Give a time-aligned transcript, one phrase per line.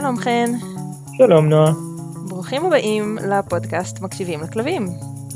[0.00, 0.50] שלום חן.
[1.16, 1.72] שלום נועה.
[2.28, 4.88] ברוכים הבאים לפודקאסט מקשיבים לכלבים.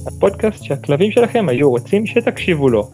[0.06, 2.90] הפודקאסט שהכלבים שלכם היו רוצים שתקשיבו לו.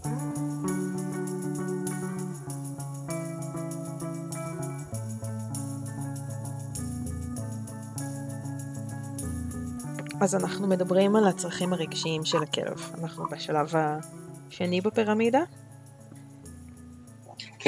[10.21, 12.91] אז אנחנו מדברים על הצרכים הרגשיים של הכלב.
[13.01, 15.41] אנחנו בשלב השני בפירמידה.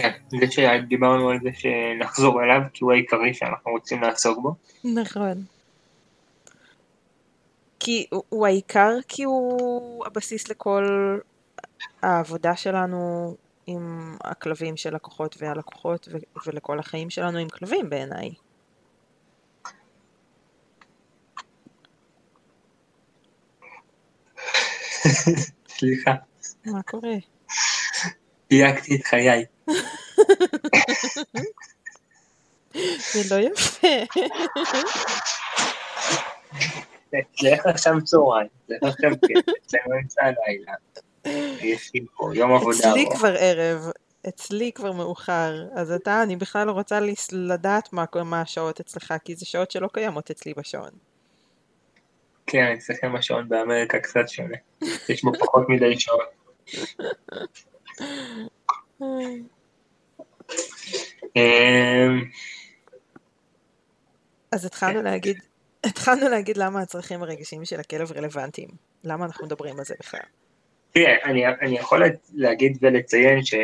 [0.00, 4.54] כן, זה שדיברנו על זה שנחזור אליו, כי הוא העיקרי שאנחנו רוצים לעסוק בו.
[4.84, 5.44] נכון.
[7.80, 11.18] כי הוא העיקר, כי הוא הבסיס לכל
[12.02, 13.34] העבודה שלנו
[13.66, 16.08] עם הכלבים של לקוחות והלקוחות,
[16.46, 18.30] ולכל החיים שלנו עם כלבים בעיניי.
[25.78, 26.14] סליחה.
[26.64, 27.14] מה קורה?
[28.50, 29.44] דייקתי את חיי.
[33.12, 33.88] זה לא יפה.
[37.10, 40.72] זה איך עכשיו צהריים, זה איך עכשיו כן, זה אמצע הלילה.
[41.60, 42.90] יש לי פה יום עבודה.
[42.90, 43.90] אצלי כבר ערב,
[44.28, 46.98] אצלי כבר מאוחר, אז אתה, אני בכלל לא רוצה
[47.32, 50.90] לדעת מה השעות אצלך, כי זה שעות שלא קיימות אצלי בשעון.
[52.46, 54.56] כן, אצלכם השעון באמריקה קצת שונה.
[55.08, 56.28] יש בו פחות מדי שעות.
[61.36, 62.24] אמ,
[64.52, 65.38] אז התחלנו להגיד,
[65.84, 68.68] התחלנו להגיד למה הצרכים הרגישים של הכלב רלוונטיים.
[69.04, 70.20] למה אנחנו מדברים על זה בכלל?
[70.92, 72.02] תראה, אני, אני יכול
[72.34, 73.54] להגיד ולציין ש...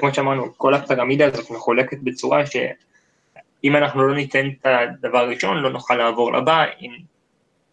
[0.00, 5.70] כמו שאמרנו, כל הפירמידה הזאת מחולקת בצורה שאם אנחנו לא ניתן את הדבר הראשון, לא
[5.70, 6.90] נוכל לעבור לבא, אם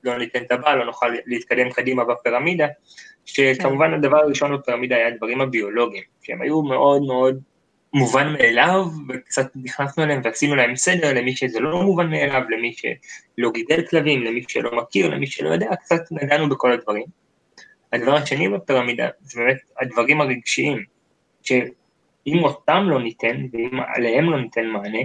[0.04, 2.68] לא ניתן את הבא, לא נוכל להתקדם קדימה בפירמידה,
[3.26, 3.94] שכמובן כן.
[3.94, 7.40] הדבר הראשון בפירמידה היה הדברים הביולוגיים, שהם היו מאוד מאוד
[7.94, 13.52] מובן מאליו, וקצת נכנסנו אליהם ועשינו להם סדר למי שזה לא מובן מאליו, למי שלא
[13.52, 17.06] גידל כלבים, למי שלא מכיר, למי שלא יודע, קצת נגענו בכל הדברים.
[17.94, 20.84] הדבר השני בפירמידה זה באמת הדברים הרגשיים,
[21.44, 25.00] שאם אותם לא ניתן, ואם עליהם לא ניתן מענה,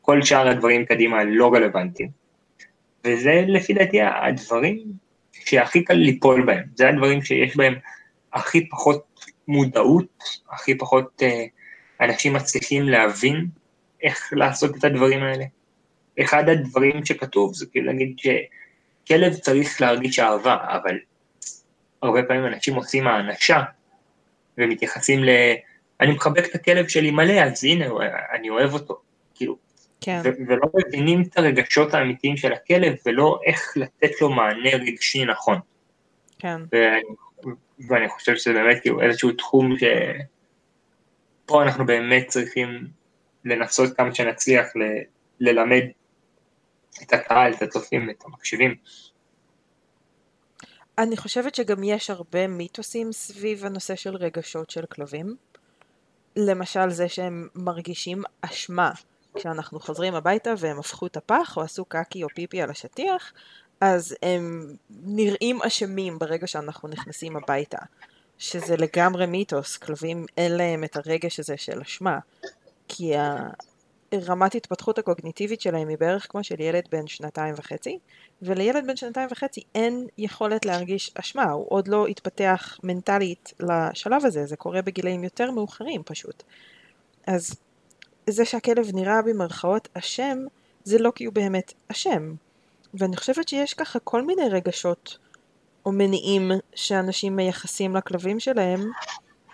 [0.00, 2.08] כל שאר הדברים קדימה לא רלוונטיים.
[3.04, 4.78] וזה לפי דעתי הדברים
[5.32, 7.74] שהכי קל ליפול בהם, זה הדברים שיש בהם
[8.32, 11.44] הכי פחות מודעות, הכי פחות אה,
[12.00, 13.46] אנשים מצליחים להבין
[14.02, 15.44] איך לעשות את הדברים האלה.
[16.20, 20.98] אחד הדברים שכתוב זה כאילו להגיד שכלב צריך להרגיש אהבה, אבל
[22.02, 23.62] הרבה פעמים אנשים עושים האנשה
[24.58, 25.28] ומתייחסים ל...
[26.00, 27.86] אני מחבק את הכלב שלי מלא, אז הנה,
[28.32, 29.00] אני אוהב אותו.
[29.34, 29.56] כאילו,
[30.00, 30.20] כן.
[30.48, 35.58] ולא מבינים את הרגשות האמיתיים של הכלב, ולא איך לתת לו מענה רגשי נכון.
[36.38, 36.60] כן.
[36.72, 37.48] ו-
[37.88, 39.76] ואני חושב שזה באמת כאילו איזשהו תחום
[41.48, 42.86] שפה אנחנו באמת צריכים
[43.44, 45.02] לנסות כמה שנצליח ל-
[45.40, 45.82] ללמד
[47.02, 48.74] את הקהל, את הצופים, את המקשיבים.
[50.98, 55.36] אני חושבת שגם יש הרבה מיתוסים סביב הנושא של רגשות של כלבים.
[56.36, 58.90] למשל זה שהם מרגישים אשמה
[59.34, 63.32] כשאנחנו חוזרים הביתה והם הפכו את הפח או עשו קקי או פיפי על השטיח,
[63.80, 67.78] אז הם נראים אשמים ברגע שאנחנו נכנסים הביתה.
[68.38, 72.18] שזה לגמרי מיתוס, כלבים אין להם את הרגש הזה של אשמה.
[72.88, 73.12] כי
[74.14, 77.98] רמת התפתחות הקוגניטיבית שלהם היא בערך כמו של ילד בן שנתיים וחצי,
[78.42, 84.46] ולילד בן שנתיים וחצי אין יכולת להרגיש אשמה, הוא עוד לא התפתח מנטלית לשלב הזה,
[84.46, 86.42] זה קורה בגילאים יותר מאוחרים פשוט.
[87.26, 87.54] אז
[88.26, 90.38] זה שהכלב נראה במרכאות אשם,
[90.84, 92.34] זה לא כי הוא באמת אשם.
[92.94, 95.18] ואני חושבת שיש ככה כל מיני רגשות
[95.86, 98.80] או מניעים שאנשים מייחסים לכלבים שלהם,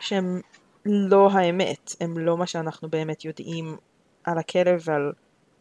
[0.01, 0.41] שהם
[0.85, 3.77] לא האמת, הם לא מה שאנחנו באמת יודעים
[4.25, 5.13] על הכלב ועל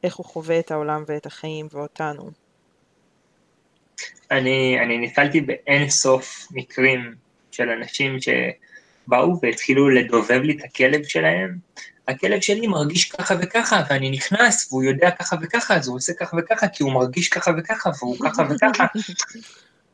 [0.04, 2.32] איך הוא חווה את העולם ואת החיים ואותנו.
[4.32, 7.16] אני, אני נתקלתי באין סוף מקרים
[7.52, 11.58] של אנשים שבאו והתחילו לדובב לי את הכלב שלהם,
[12.08, 16.38] הכלב שלי מרגיש ככה וככה, ואני נכנס, והוא יודע ככה וככה, אז הוא עושה ככה
[16.38, 18.86] וככה, כי הוא מרגיש ככה וככה, והוא ככה וככה.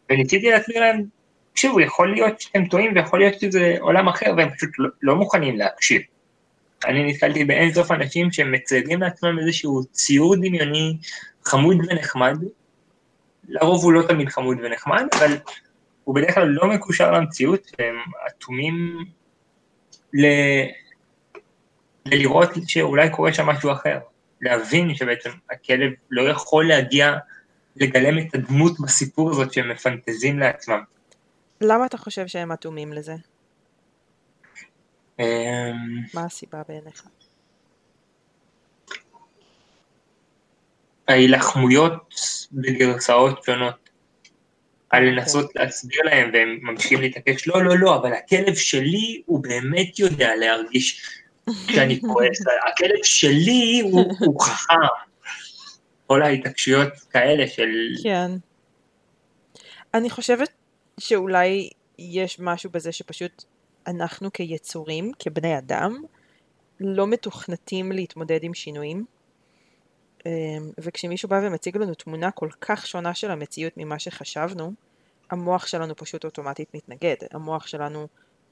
[0.09, 1.03] וניסיתי להסביר להם,
[1.51, 5.57] תקשיבו, יכול להיות שאתם טועים, ויכול להיות שזה עולם אחר, והם פשוט לא, לא מוכנים
[5.57, 6.01] להקשיב.
[6.85, 10.97] אני נתקלתי באין סוף אנשים שמציירים לעצמם איזשהו ציור דמיוני
[11.45, 12.37] חמוד ונחמד,
[13.47, 15.37] לרוב הוא לא תמיד חמוד ונחמד, אבל
[16.03, 17.95] הוא בדרך כלל לא מקושר למציאות, והם
[18.27, 19.05] אטומים
[20.13, 20.25] ל...
[22.05, 23.99] לראות שאולי קורה שם משהו אחר,
[24.41, 27.15] להבין שבעצם הכלב לא יכול להגיע
[27.75, 30.79] לגלם את הדמות בסיפור הזאת שהם מפנטזים לעצמם.
[31.61, 33.15] למה אתה חושב שהם אטומים לזה?
[35.19, 35.25] אמ,
[36.13, 37.03] מה הסיבה בעיניך?
[41.07, 42.15] ההילחמויות
[42.51, 43.89] בגרסאות שונות.
[44.89, 49.99] על לנסות להסביר להם והם ממשיכים להתעקש, לא, לא, לא, אבל הכלב שלי הוא באמת
[49.99, 51.01] יודע להרגיש
[51.67, 52.39] שאני כועס,
[52.73, 54.73] הכלב שלי הוא, הוא חכם.
[56.09, 57.69] כל ההתעקשויות כאלה של...
[58.03, 58.31] כן.
[59.93, 60.49] אני חושבת
[60.99, 61.69] שאולי
[61.99, 63.43] יש משהו בזה שפשוט
[63.87, 66.03] אנחנו כיצורים, כבני אדם,
[66.79, 69.05] לא מתוכנתים להתמודד עם שינויים.
[70.25, 70.31] אמ,
[70.77, 74.73] וכשמישהו בא ומציג לנו תמונה כל כך שונה של המציאות ממה שחשבנו,
[75.31, 77.15] המוח שלנו פשוט אוטומטית מתנגד.
[77.31, 78.07] המוח שלנו,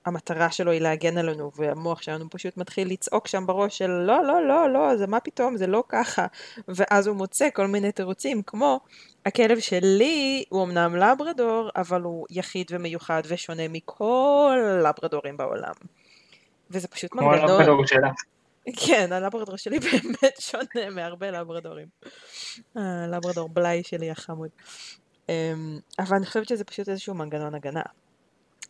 [0.08, 4.48] המטרה שלו היא להגן עלינו, והמוח שלנו פשוט מתחיל לצעוק שם בראש של לא, לא,
[4.48, 6.26] לא, לא, זה מה פתאום, זה לא ככה.
[6.68, 8.80] ואז הוא מוצא כל מיני תירוצים, כמו
[9.26, 15.74] הכלב שלי הוא אמנם לברדור, אבל הוא יחיד ומיוחד ושונה מכל לברדורים בעולם.
[16.72, 17.38] וזה פשוט מנגנון...
[17.38, 18.10] כמו הלברדור שלה.
[18.76, 21.88] כן, הלברדור שלי באמת שונה מהרבה לברדורים.
[22.76, 24.50] הלברדור בלאי שלי החמוד.
[25.30, 27.82] אמ, אבל אני חושבת שזה פשוט איזשהו מנגנון הגנה.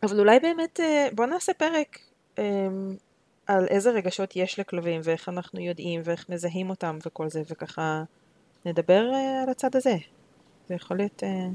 [0.02, 1.98] אבל אולי באמת אה, בוא נעשה פרק
[2.38, 2.96] אמ,
[3.46, 8.02] על איזה רגשות יש לכלבים ואיך אנחנו יודעים ואיך מזהים אותם וכל זה וככה
[8.64, 9.96] נדבר אה, על הצד הזה.
[10.68, 11.46] זה יכול להיות אה,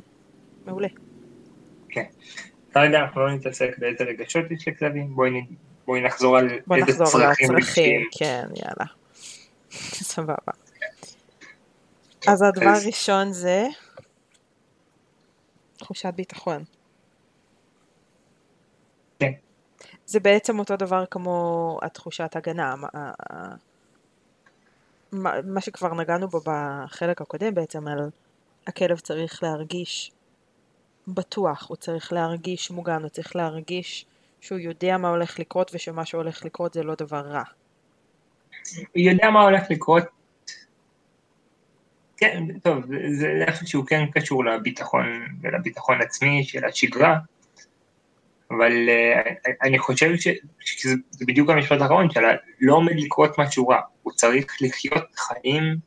[0.66, 0.88] מעולה.
[1.90, 2.06] כן.
[2.72, 5.31] כרגע אנחנו לא נתעסק באיזה רגשות יש לכלבים, בואי,
[5.86, 8.86] בואי נחזור על בואי איזה נחזור צרכים לצרכים, כן, יאללה.
[10.12, 10.36] סבבה.
[12.28, 13.68] אז הדבר הראשון זה
[15.78, 16.63] תחושת ביטחון.
[19.19, 19.31] כן.
[20.06, 23.56] זה בעצם אותו דבר כמו התחושת הגנה, מה- ה-
[25.44, 28.00] מה שכבר נגענו בו בחלק הקודם בעצם, על
[28.68, 30.12] הכלב צריך להרגיש
[31.08, 34.06] בטוח, הוא צריך להרגיש מוגן, הוא צריך להרגיש
[34.42, 37.44] שהוא יודע מה הולך לקרות ושמה שהולך לקרות זה לא דבר רע.
[38.78, 40.04] הוא יודע מה הולך לקרות.
[42.18, 42.84] כן, טוב,
[43.20, 45.06] זה- איפשהו כן קשור לביטחון
[45.42, 47.18] ולביטחון עצמי של השגרה,
[48.58, 50.12] אבל uh, אני חושב
[50.60, 55.78] שזה זה בדיוק המשפט האחרון שלה, לא עומד לקרות משהו רע, הוא צריך לחיות חיים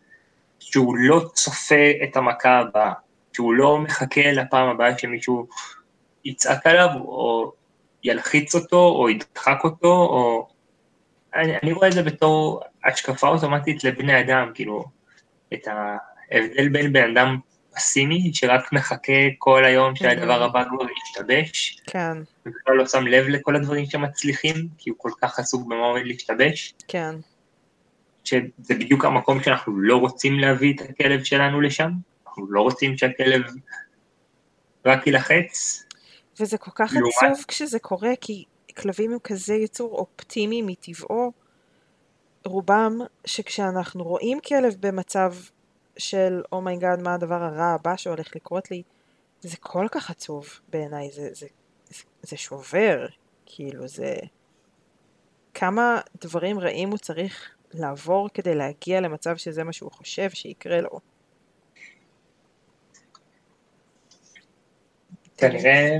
[0.60, 2.92] שהוא לא צופה את המכה הבאה,
[3.32, 5.46] שהוא לא מחכה לפעם הבאה שמישהו
[6.24, 7.52] יצעק עליו, או
[8.04, 10.48] ילחיץ אותו, או ידחק אותו, או...
[11.34, 14.84] אני, אני רואה את זה בתור השקפה אוטומטית לבני אדם, כאילו,
[15.54, 17.38] את ההבדל בין בן אדם
[17.76, 23.56] פסימי, שרק מחכה כל היום שהדבר הבא כבר ישתבש, כן, ובכלל לא שם לב לכל
[23.56, 27.14] הדברים שמצליחים, כי הוא כל כך עסוק במה עומד להשתבש, כן,
[28.24, 28.38] שזה
[28.68, 31.90] בדיוק המקום שאנחנו לא רוצים להביא את הכלב שלנו לשם,
[32.26, 33.42] אנחנו לא רוצים שהכלב
[34.86, 35.82] רק יילחץ,
[36.40, 38.44] וזה כל כך לעומת- עצוב כשזה קורה, כי
[38.76, 41.32] כלבים הם כזה יצור אופטימי מטבעו,
[42.46, 45.34] רובם, שכשאנחנו רואים כלב במצב
[45.98, 48.82] של oh my god, מה הדבר הרע הבא שהולך לקרות לי,
[49.40, 51.46] זה כל כך עצוב בעיניי, זה, זה,
[51.88, 53.06] זה, זה שובר,
[53.46, 54.14] כאילו זה...
[55.54, 61.00] כמה דברים רעים הוא צריך לעבור כדי להגיע למצב שזה מה שהוא חושב שיקרה לו.
[65.36, 65.98] כנראה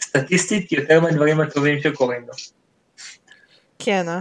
[0.00, 2.34] סטטיסטית יותר מהדברים הטובים שקורים לו.
[3.78, 4.20] כן, אה?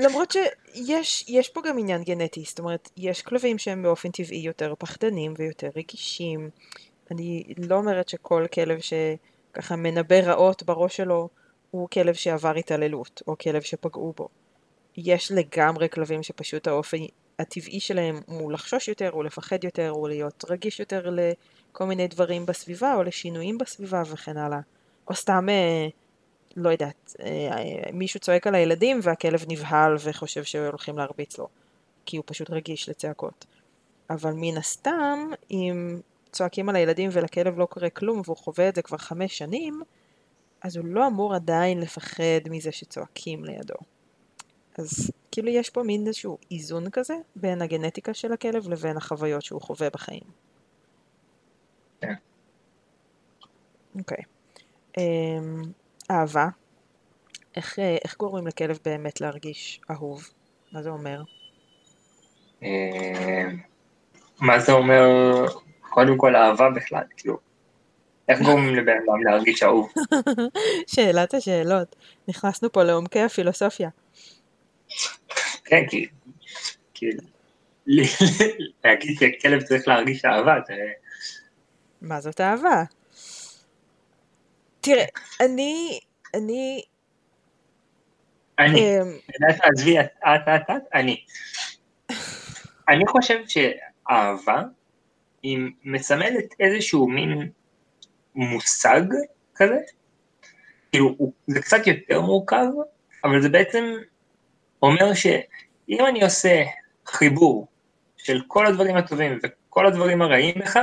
[0.00, 4.74] למרות שיש יש פה גם עניין גנטי, זאת אומרת, יש כלבים שהם באופן טבעי יותר
[4.78, 6.50] פחדנים ויותר רגישים.
[7.10, 11.28] אני לא אומרת שכל כלב שככה מנבא רעות בראש שלו
[11.70, 14.28] הוא כלב שעבר התעללות, או כלב שפגעו בו.
[14.96, 16.98] יש לגמרי כלבים שפשוט האופן
[17.38, 22.46] הטבעי שלהם הוא לחשוש יותר, הוא לפחד יותר, הוא להיות רגיש יותר לכל מיני דברים
[22.46, 24.60] בסביבה, או לשינויים בסביבה וכן הלאה.
[25.08, 25.88] או סתם אה,
[26.56, 31.48] לא יודעת, אה, מישהו צועק על הילדים והכלב נבהל וחושב שהולכים להרביץ לו,
[32.06, 33.46] כי הוא פשוט רגיש לצעקות.
[34.10, 36.00] אבל מן הסתם, אם
[36.32, 39.82] צועקים על הילדים ולכלב לא קורה כלום והוא חווה את זה כבר חמש שנים,
[40.62, 43.74] אז הוא לא אמור עדיין לפחד מזה שצועקים לידו.
[44.78, 49.60] אז כאילו יש פה מין איזשהו איזון כזה בין הגנטיקה של הכלב לבין החוויות שהוא
[49.60, 50.22] חווה בחיים.
[52.00, 52.14] כן.
[53.98, 54.24] אוקיי.
[54.98, 55.62] אמ,
[56.10, 56.48] אהבה.
[57.56, 60.28] איך, אה, איך גורמים לכלב באמת להרגיש אהוב?
[60.72, 61.22] מה זה אומר?
[62.62, 63.46] אה,
[64.40, 65.06] מה זה אומר,
[65.80, 67.38] קודם כל אהבה בכלל, כאילו,
[68.28, 69.92] איך גורמים לבן אדם להרגיש אהוב?
[70.86, 71.96] שאלת השאלות.
[72.28, 73.88] נכנסנו פה לעומקי הפילוסופיה.
[75.64, 76.06] כן, כי,
[76.94, 77.22] כאילו,
[78.84, 80.74] להגיד שכלב צריך להרגיש אהבה, זה...
[82.02, 82.82] מה זאת אהבה?
[84.80, 85.04] תראה,
[85.40, 86.00] אני,
[86.34, 86.82] אני,
[88.58, 91.24] אני, אמ, יודעת, עזבי, את, את, את, את, אני.
[92.88, 94.62] אני חושב שאהבה
[95.42, 97.50] היא מסמלת איזשהו מין
[98.34, 99.02] מושג
[99.54, 99.78] כזה,
[100.92, 102.66] כאילו זה קצת יותר מורכב,
[103.24, 103.84] אבל זה בעצם
[104.82, 106.62] אומר שאם אני עושה
[107.06, 107.66] חיבור
[108.16, 110.78] של כל הדברים הטובים וכל הדברים הרעים בך,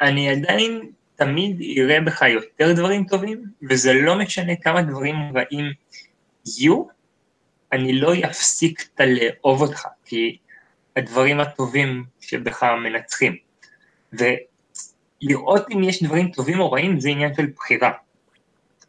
[0.00, 0.90] אני עדיין
[1.20, 5.72] תמיד אראה בך יותר דברים טובים, וזה לא משנה כמה דברים רעים
[6.46, 6.84] יהיו,
[7.72, 10.38] אני לא אפסיק את לאהוב אותך, כי
[10.96, 13.36] הדברים הטובים שבך מנצחים.
[14.12, 17.92] ולראות אם יש דברים טובים או רעים זה עניין של בחירה.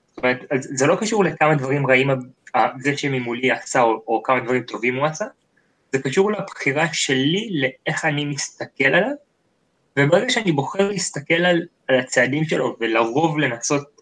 [0.10, 2.10] זאת אומרת, זה לא קשור לכמה דברים רעים
[2.80, 5.26] זה שממולי עשה או, או כמה דברים טובים הוא עשה,
[5.92, 9.12] זה קשור לבחירה שלי לאיך אני מסתכל עליו,
[10.00, 14.02] וברגע שאני בוחר להסתכל על, על הצעדים שלו ולרוב לנסות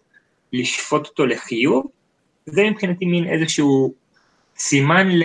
[0.52, 1.86] לשפוט אותו לחיוב,
[2.46, 3.94] זה מבחינתי מין איזשהו
[4.58, 5.22] סימן ל...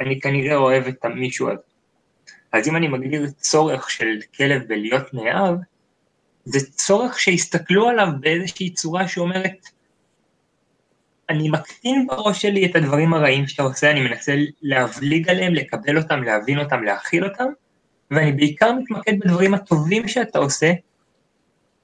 [0.00, 1.60] אני כנראה אוהב את המישהו הזה.
[2.52, 5.54] אז אם אני מגדיר צורך של כלב בלהיות נאהב,
[6.44, 9.68] זה צורך שיסתכלו עליו באיזושהי צורה שאומרת,
[11.30, 16.22] אני מקטין בראש שלי את הדברים הרעים שאתה עושה, אני מנסה להבליג עליהם, לקבל אותם,
[16.22, 17.44] להבין אותם, להכיל אותם,
[18.10, 20.72] ואני בעיקר מתמקד בדברים הטובים שאתה עושה,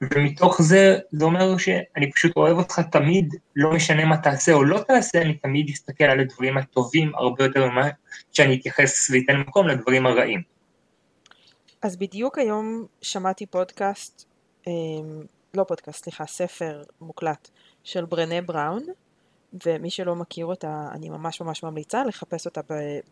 [0.01, 4.79] ומתוך זה, זה אומר שאני פשוט אוהב אותך תמיד, לא משנה מה תעשה או לא
[4.89, 7.89] תעשה, אני תמיד אסתכל על הדברים הטובים הרבה יותר ממה
[8.33, 10.43] שאני אתייחס ואתן מקום לדברים הרעים.
[11.83, 14.25] אז בדיוק היום שמעתי פודקאסט,
[14.69, 14.73] אה,
[15.55, 17.49] לא פודקאסט, סליחה, ספר מוקלט
[17.85, 18.83] של ברנה בראון,
[19.67, 22.61] ומי שלא מכיר אותה, אני ממש ממש ממליצה לחפש אותה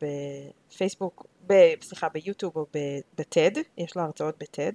[0.02, 2.66] בפייסבוק, ב, סליחה, ביוטיוב או
[3.18, 4.72] בטד, יש לה הרצאות בטד,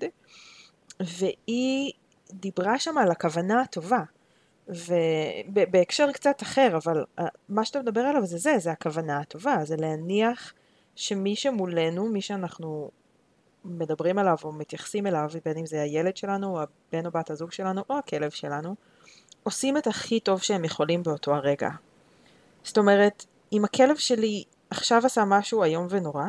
[1.00, 1.94] והיא
[2.34, 4.04] דיברה שם על הכוונה הטובה,
[4.68, 9.76] ובהקשר קצת אחר, אבל אה, מה שאתה מדבר עליו זה זה, זה הכוונה הטובה, זה
[9.76, 10.54] להניח
[10.96, 12.92] שמי שמולנו, מי שאנחנו
[13.66, 17.52] מדברים עליו או מתייחסים אליו, בין אם זה הילד שלנו, או הבן או בת הזוג
[17.52, 18.76] שלנו, או הכלב שלנו,
[19.44, 21.70] עושים את הכי טוב שהם יכולים באותו הרגע.
[22.64, 26.26] זאת אומרת, אם הכלב שלי עכשיו עשה משהו איום ונורא,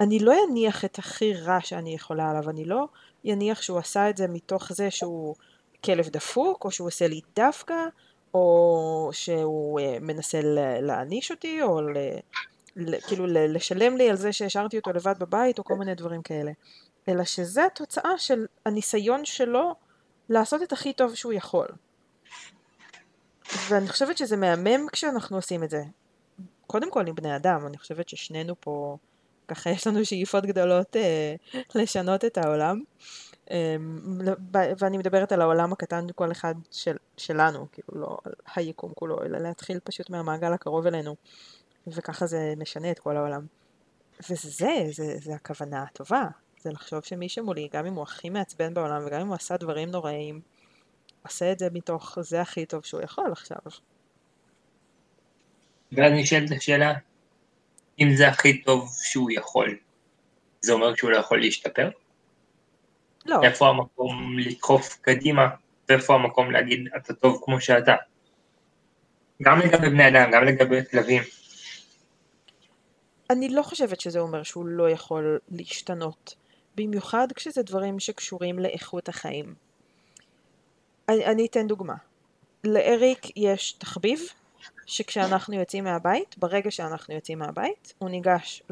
[0.00, 2.88] אני לא אניח את הכי רע שאני יכולה עליו, אני לא
[3.26, 5.34] אניח שהוא עשה את זה מתוך זה שהוא
[5.84, 7.74] כלב דפוק, או שהוא עושה לי דווקא,
[8.34, 10.40] או שהוא uh, מנסה
[10.82, 11.96] להעניש אותי, או ל,
[12.76, 16.52] ל, כאילו לשלם לי על זה שהשארתי אותו לבד בבית, או כל מיני דברים כאלה.
[17.08, 19.74] אלא שזה התוצאה של הניסיון שלו
[20.28, 21.66] לעשות את הכי טוב שהוא יכול.
[23.68, 25.82] ואני חושבת שזה מהמם כשאנחנו עושים את זה.
[26.66, 28.96] קודם כל עם בני אדם, אני חושבת ששנינו פה,
[29.48, 31.34] ככה יש לנו שאיפות גדולות אה,
[31.74, 32.80] לשנות את העולם.
[33.50, 33.76] אה,
[34.52, 39.38] ואני מדברת על העולם הקטן כל אחד של, שלנו, כאילו לא על היקום כולו, אלא
[39.38, 41.16] להתחיל פשוט מהמעגל הקרוב אלינו.
[41.86, 43.46] וככה זה משנה את כל העולם.
[44.30, 46.26] וזה זה, זה, זה הכוונה הטובה.
[46.62, 49.90] זה לחשוב שמי שמולי, גם אם הוא הכי מעצבן בעולם וגם אם הוא עשה דברים
[49.90, 50.40] נוראים,
[51.22, 53.58] עושה את זה מתוך זה הכי טוב שהוא יכול עכשיו.
[55.92, 56.94] ואז נשאלת השאלה,
[58.00, 59.78] אם זה הכי טוב שהוא יכול,
[60.60, 61.90] זה אומר שהוא לא יכול להשתפר?
[63.26, 63.40] לא.
[63.42, 65.48] איפה המקום לדחוף קדימה,
[65.88, 67.94] ואיפה המקום להגיד אתה טוב כמו שאתה?
[69.42, 71.22] גם לגבי בני אדם, גם לגבי כלבים.
[73.30, 76.34] אני לא חושבת שזה אומר שהוא לא יכול להשתנות,
[76.74, 79.54] במיוחד כשזה דברים שקשורים לאיכות החיים.
[81.10, 81.94] אני, אני אתן דוגמה.
[82.64, 84.20] לאריק יש תחביב
[84.86, 88.62] שכשאנחנו יוצאים מהבית, ברגע שאנחנו יוצאים מהבית, הוא ניגש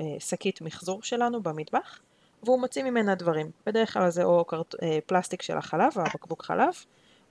[0.00, 2.00] לשקית מחזור שלנו במטבח,
[2.42, 3.50] והוא מוציא ממנה דברים.
[3.66, 4.74] בדרך כלל זה או קרט...
[4.82, 6.74] אה, פלסטיק של החלב, הבקבוק חלב,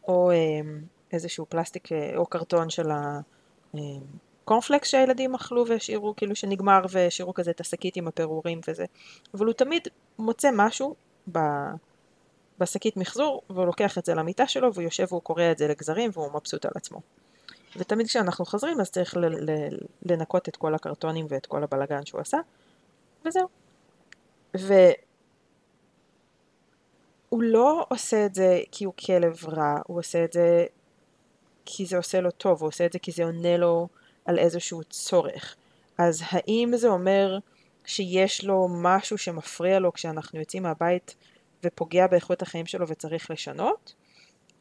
[0.07, 0.35] או אה,
[1.11, 2.87] איזשהו פלסטיק אה, או קרטון של
[4.43, 8.85] הקורנפלקס שהילדים אכלו והשאירו, כאילו שנגמר והשאירו כזה את השקית עם הפירורים וזה.
[9.33, 9.87] אבל הוא תמיד
[10.19, 10.95] מוצא משהו.
[12.59, 16.11] בשקית מחזור, והוא לוקח את זה למיטה שלו, והוא יושב והוא קורע את זה לגזרים,
[16.13, 17.01] והוא מבסוט על עצמו.
[17.77, 19.17] ותמיד כשאנחנו חוזרים, אז צריך
[20.05, 22.37] לנקות את כל הקרטונים ואת כל הבלגן שהוא עשה,
[23.25, 23.47] וזהו.
[24.53, 24.81] והוא
[27.31, 30.65] לא עושה את זה כי הוא כלב רע, הוא עושה את זה
[31.65, 33.87] כי זה עושה לו טוב, הוא עושה את זה כי זה עונה לו
[34.25, 35.55] על איזשהו צורך.
[35.97, 37.37] אז האם זה אומר
[37.85, 41.15] שיש לו משהו שמפריע לו כשאנחנו יוצאים מהבית
[41.65, 43.93] ופוגע באיכות החיים שלו וצריך לשנות.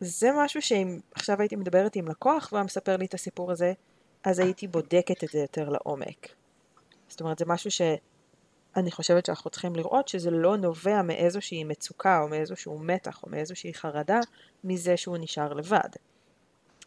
[0.00, 3.72] זה משהו שאם עכשיו הייתי מדברת עם לקוח והוא מספר לי את הסיפור הזה,
[4.24, 6.28] אז הייתי בודקת את זה יותר לעומק.
[7.08, 12.28] זאת אומרת, זה משהו שאני חושבת שאנחנו צריכים לראות שזה לא נובע מאיזושהי מצוקה או
[12.28, 14.20] מאיזשהו מתח או מאיזושהי חרדה
[14.64, 15.88] מזה שהוא נשאר לבד.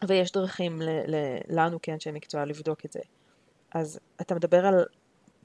[0.08, 3.00] ויש דרכים ל- ל- לנו כאנשי מקצוע לבדוק את זה.
[3.74, 4.86] אז אתה מדבר על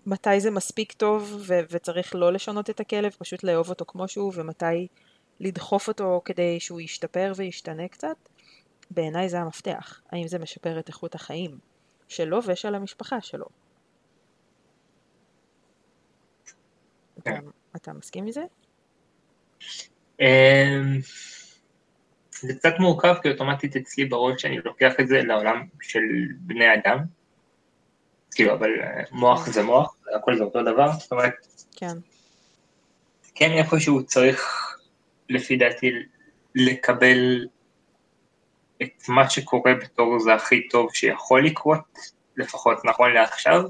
[0.06, 4.32] מתי זה מספיק טוב ו- וצריך לא לשנות את הכלב, פשוט לאהוב אותו כמו שהוא,
[4.37, 4.87] ומתי
[5.40, 8.16] לדחוף אותו כדי שהוא ישתפר וישתנה קצת,
[8.90, 10.00] בעיניי זה המפתח.
[10.11, 11.59] האם זה משפר את איכות החיים
[12.09, 13.47] שלו ושל המשפחה שלו.
[17.18, 17.40] אתה, כן.
[17.76, 18.42] אתה מסכים עם זה?
[20.21, 20.99] אמ,
[22.30, 26.00] זה קצת מורכב, כי אוטומטית אצלי בראש שאני לוקח את זה לעולם של
[26.38, 26.99] בני אדם.
[28.35, 31.35] כאילו, אבל אה, מוח זה מוח, הכל זה אותו דבר, זאת אומרת,
[31.77, 31.97] כן.
[33.35, 34.69] כן איפשהו צריך,
[35.29, 35.91] לפי דעתי,
[36.55, 37.47] לקבל
[38.83, 41.81] את מה שקורה בתור זה הכי טוב שיכול לקרות,
[42.37, 43.62] לפחות נכון לעכשיו.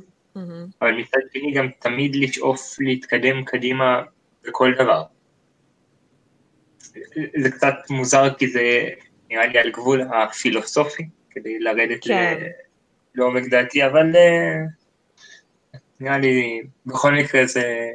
[0.82, 4.02] אבל מצד שני גם תמיד לשאוף להתקדם קדימה
[4.44, 5.02] בכל דבר.
[7.42, 8.88] זה קצת מוזר כי זה
[9.30, 12.38] נראה לי על גבול הפילוסופי, כדי לרדת כן.
[12.40, 12.46] ל-
[13.14, 14.58] לעומק דעתי, אבל אה,
[16.00, 17.90] נראה לי בכל מקרה זה,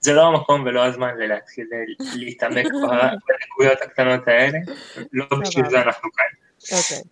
[0.00, 1.66] זה לא המקום ולא הזמן להתחיל
[2.14, 4.58] להתעמק ב- בנקודות הקטנות האלה,
[5.12, 5.70] לא בשביל.
[5.70, 6.78] זה אנחנו כאן.
[6.78, 7.02] אוקיי.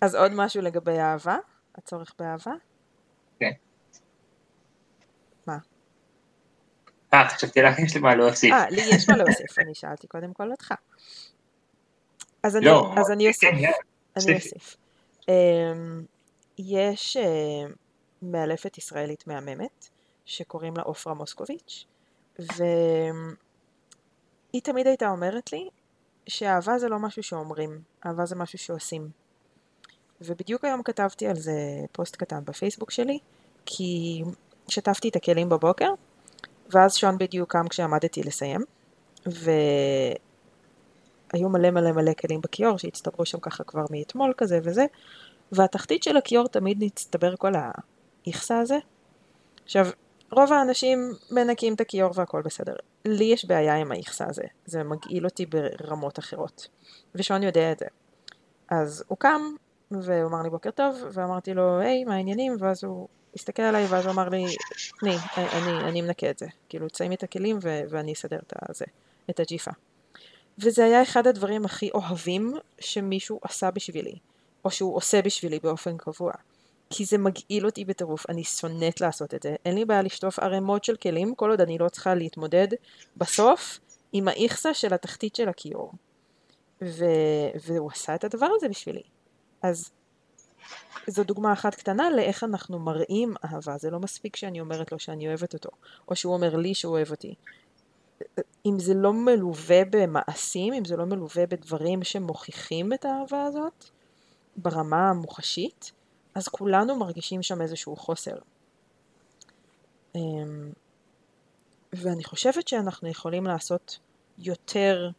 [0.00, 1.36] אז עוד משהו לגבי אהבה?
[1.78, 2.52] הצורך באהבה?
[7.14, 8.52] אה, חשבתי לך יש לי מה להוסיף.
[8.52, 10.74] אה, לי יש מה להוסיף, אני שאלתי קודם כל אותך.
[12.42, 13.50] אז אני, לא, אז אני אוסיף.
[13.50, 13.76] כן, יאללה,
[14.16, 14.34] אני.
[14.34, 14.76] אוסיף.
[16.58, 17.66] יש אה,
[18.22, 19.88] מאלפת ישראלית מהממת,
[20.24, 21.84] שקוראים לה עופרה מוסקוביץ',
[22.38, 22.62] והיא
[24.62, 25.68] תמיד הייתה אומרת לי
[26.26, 29.10] שאהבה זה לא משהו שאומרים, אהבה זה משהו שעושים.
[30.20, 31.52] ובדיוק היום כתבתי על זה
[31.92, 33.18] פוסט קטן בפייסבוק שלי,
[33.66, 34.22] כי
[34.68, 35.90] שטפתי את הכלים בבוקר,
[36.70, 38.60] ואז שון בדיוק קם כשעמדתי לסיים,
[39.26, 39.48] והיו
[41.48, 44.86] מלא מלא מלא כלים בכיור שהצטברו שם ככה כבר מאתמול כזה וזה,
[45.52, 47.52] והתחתית של הכיור תמיד נצטבר כל
[48.24, 48.78] האיכסה הזה.
[49.64, 49.86] עכשיו,
[50.32, 52.74] רוב האנשים מנקים את הכיור והכל בסדר.
[53.04, 56.68] לי יש בעיה עם האיכסה הזה, זה מגעיל אותי ברמות אחרות,
[57.14, 57.86] ושון יודע את זה.
[58.70, 59.40] אז הוא קם,
[59.90, 62.56] והוא אמר לי בוקר טוב, ואמרתי לו, היי, מה העניינים?
[62.60, 64.44] ואז הוא הסתכל עליי, ואז הוא אמר לי,
[65.00, 66.46] תני, אני, אני מנקה את זה.
[66.68, 68.84] כאילו, תסיימי את הכלים ו- ואני אסדר את הזה,
[69.30, 69.70] את הג'יפה.
[70.58, 74.18] וזה היה אחד הדברים הכי אוהבים שמישהו עשה בשבילי,
[74.66, 76.32] או שהוא עושה בשבילי באופן קבוע.
[76.90, 79.56] כי זה מגעיל אותי בטירוף, אני שונאת לעשות את זה.
[79.64, 82.68] אין לי בעיה לשטוף ערימות של כלים, כל עוד אני לא צריכה להתמודד
[83.16, 83.80] בסוף
[84.12, 85.92] עם האיכסה של התחתית של הכיור.
[86.82, 87.04] ו...
[87.66, 89.02] והוא עשה את הדבר הזה בשבילי.
[89.62, 89.90] אז
[91.06, 93.78] זו דוגמה אחת קטנה לאיך אנחנו מראים אהבה.
[93.78, 95.70] זה לא מספיק שאני אומרת לו שאני אוהבת אותו,
[96.08, 97.34] או שהוא אומר לי שהוא אוהב אותי.
[98.66, 103.90] אם זה לא מלווה במעשים, אם זה לא מלווה בדברים שמוכיחים את האהבה הזאת,
[104.56, 105.92] ברמה המוחשית,
[106.34, 108.36] אז כולנו מרגישים שם איזשהו חוסר.
[110.14, 110.72] אמ,
[111.92, 113.98] ואני חושבת שאנחנו יכולים לעשות
[114.38, 115.10] יותר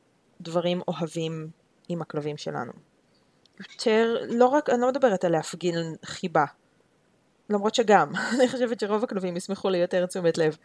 [0.41, 1.49] דברים אוהבים
[1.89, 2.71] עם הכלבים שלנו.
[3.59, 6.45] יותר, לא רק, אני לא מדברת על להפגין חיבה,
[7.49, 10.57] למרות שגם, אני חושבת שרוב הכלבים ישמחו ליותר תשומת לב.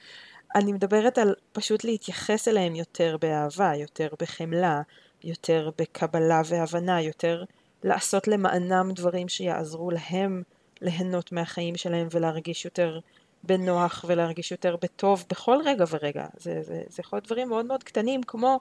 [0.55, 4.83] אני מדברת על פשוט להתייחס אליהם יותר באהבה, יותר בחמלה,
[5.25, 7.45] יותר בקבלה והבנה, יותר
[7.85, 10.43] לעשות למענם דברים שיעזרו להם
[10.81, 13.01] ליהנות מהחיים שלהם ולהרגיש יותר
[13.45, 16.27] בנוח ולהרגיש יותר בטוב בכל רגע ורגע.
[16.37, 18.61] זה, זה, זה יכול להיות דברים מאוד מאוד קטנים, כמו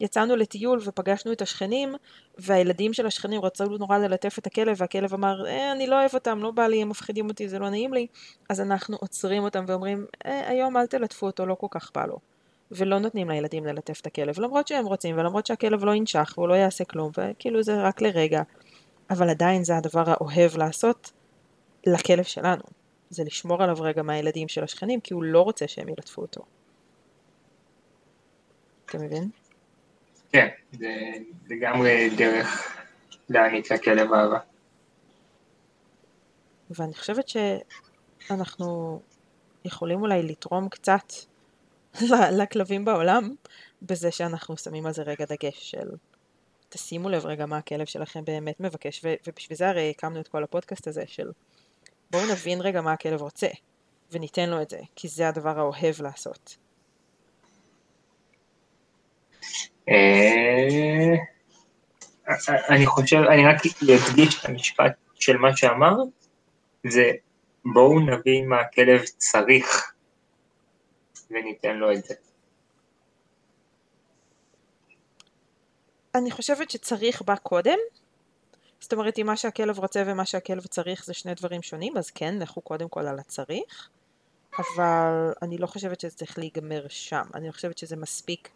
[0.00, 1.94] יצאנו לטיול ופגשנו את השכנים,
[2.38, 6.38] והילדים של השכנים רצו נורא ללטף את הכלב, והכלב אמר, אה, אני לא אוהב אותם,
[6.42, 8.06] לא בא לי, הם מפחידים אותי, זה לא נעים לי.
[8.48, 12.29] אז אנחנו עוצרים אותם ואומרים, אה, היום אל תלטפו אותו, לא כל כך בא לו.
[12.70, 16.54] ולא נותנים לילדים ללטף את הכלב, למרות שהם רוצים, ולמרות שהכלב לא ינשך והוא לא
[16.54, 18.42] יעשה כלום, וכאילו זה רק לרגע.
[19.10, 21.12] אבל עדיין זה הדבר האוהב לעשות
[21.86, 22.62] לכלב שלנו.
[23.10, 26.40] זה לשמור עליו רגע מהילדים של השכנים, כי הוא לא רוצה שהם ילטפו אותו.
[28.86, 29.30] אתה מבין?
[30.32, 30.94] כן, זה
[31.48, 32.76] לגמרי דרך
[33.28, 34.38] להעניק לכלב אהבה.
[36.70, 39.00] ואני חושבת שאנחנו
[39.64, 41.12] יכולים אולי לתרום קצת
[42.38, 43.34] לכלבים בעולם,
[43.82, 45.88] בזה שאנחנו שמים על זה רגע דגש של
[46.68, 50.44] תשימו לב רגע מה הכלב שלכם באמת מבקש, ו- ובשביל זה הרי הקמנו את כל
[50.44, 51.30] הפודקאסט הזה של
[52.10, 53.46] בואו נבין רגע מה הכלב רוצה,
[54.12, 56.56] וניתן לו את זה, כי זה הדבר האוהב לעשות.
[59.88, 61.14] אה,
[62.68, 63.56] אני חושב, אני רק
[64.08, 66.08] אדגיש את המשפט של מה שאמרת,
[66.86, 67.10] זה
[67.64, 69.89] בואו נבין מה הכלב צריך
[71.30, 72.14] וניתן לו את זה.
[76.14, 77.78] אני חושבת שצריך בא קודם,
[78.80, 82.38] זאת אומרת אם מה שהכלב רוצה ומה שהכלב צריך זה שני דברים שונים, אז כן,
[82.38, 83.88] לכו קודם כל על הצריך,
[84.58, 87.22] אבל אני לא חושבת שזה צריך להיגמר שם.
[87.34, 88.48] אני חושבת שזה מספיק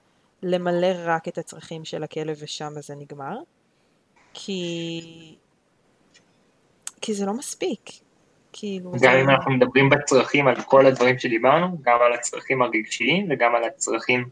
[0.42, 3.38] למלא רק את הצרכים של הכלב ושם זה נגמר.
[4.34, 5.36] כי...
[7.00, 8.03] כי זה לא מספיק.
[8.56, 8.92] כאילו...
[8.92, 9.12] גם זה...
[9.12, 14.24] אם אנחנו מדברים בצרכים על כל הדברים שדיברנו, גם על הצרכים הרגשיים וגם על הצרכים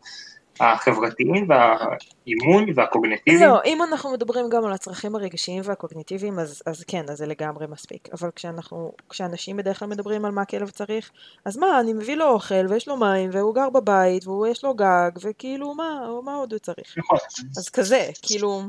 [0.60, 3.48] החברתיים והאימון והקוגנטיביים.
[3.48, 7.66] לא, אם אנחנו מדברים גם על הצרכים הרגשיים והקוגניטיביים, אז, אז כן, אז זה לגמרי
[7.66, 8.08] מספיק.
[8.12, 11.10] אבל כשאנחנו, כשאנשים בדרך כלל מדברים על מה הכלב צריך,
[11.44, 15.10] אז מה, אני מביא לו אוכל, ויש לו מים, והוא גר בבית, ויש לו גג,
[15.22, 16.98] וכאילו, מה, מה עוד הוא צריך?
[16.98, 17.18] נכון.
[17.56, 18.62] אז כזה, כאילו...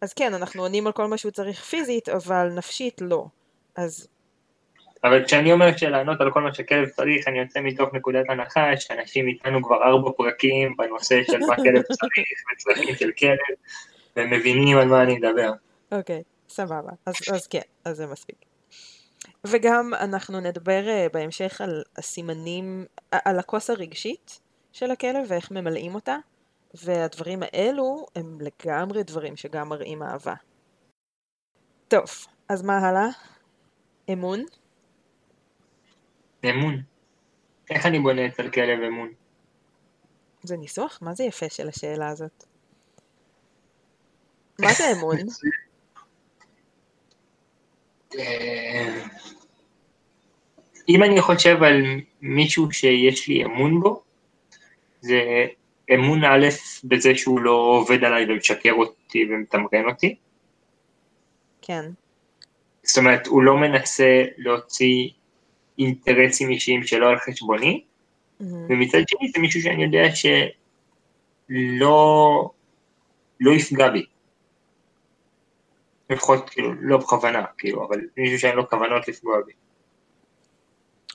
[0.00, 3.26] אז כן, אנחנו עונים על כל מה שהוא צריך פיזית, אבל נפשית לא.
[3.76, 4.08] אז
[5.06, 9.28] אבל כשאני אומר שלענות על כל מה שכלב צריך, אני יוצא מתוך נקודת הנחה שאנשים
[9.28, 13.56] איתנו כבר ארבע פרקים בנושא של מה כלב צריך וצרכים של כלב,
[14.16, 15.52] והם מבינים על מה אני מדבר.
[15.92, 16.90] אוקיי, סבבה.
[17.06, 18.36] אז, אז כן, אז זה מספיק.
[19.46, 24.40] וגם אנחנו נדבר אה, בהמשך על הסימנים, על הכוס הרגשית
[24.72, 26.16] של הכלב ואיך ממלאים אותה,
[26.84, 30.34] והדברים האלו הם לגמרי דברים שגם מראים אהבה.
[31.88, 32.04] טוב,
[32.48, 33.08] אז מה הלאה?
[34.12, 34.44] אמון?
[36.44, 36.82] אמון.
[37.70, 39.12] איך אני בונה אצל כלב אמון?
[40.42, 40.98] זה ניסוח?
[41.02, 42.44] מה זה יפה של השאלה הזאת?
[44.60, 45.16] מה זה אמון?
[48.18, 49.04] אה,
[50.88, 51.82] אם אני חושב על
[52.22, 54.02] מישהו שיש לי אמון בו,
[55.00, 55.46] זה
[55.94, 56.48] אמון א'
[56.84, 60.16] בזה שהוא לא עובד עליי ומשקר אותי ומתמרן אותי.
[61.62, 61.90] כן.
[62.82, 65.08] זאת אומרת, הוא לא מנסה להוציא
[65.78, 67.84] אינטרסים אישיים שלו על חשבוני,
[68.40, 68.66] מהמם.
[68.70, 70.02] ומצד שני זה מישהו שאני יודע
[71.50, 72.50] שלא
[73.40, 74.06] לא יפגע בי.
[76.10, 79.52] לפחות כאילו לא בכוונה, כאילו, אבל מישהו שאין לו כוונות לפגוע בי.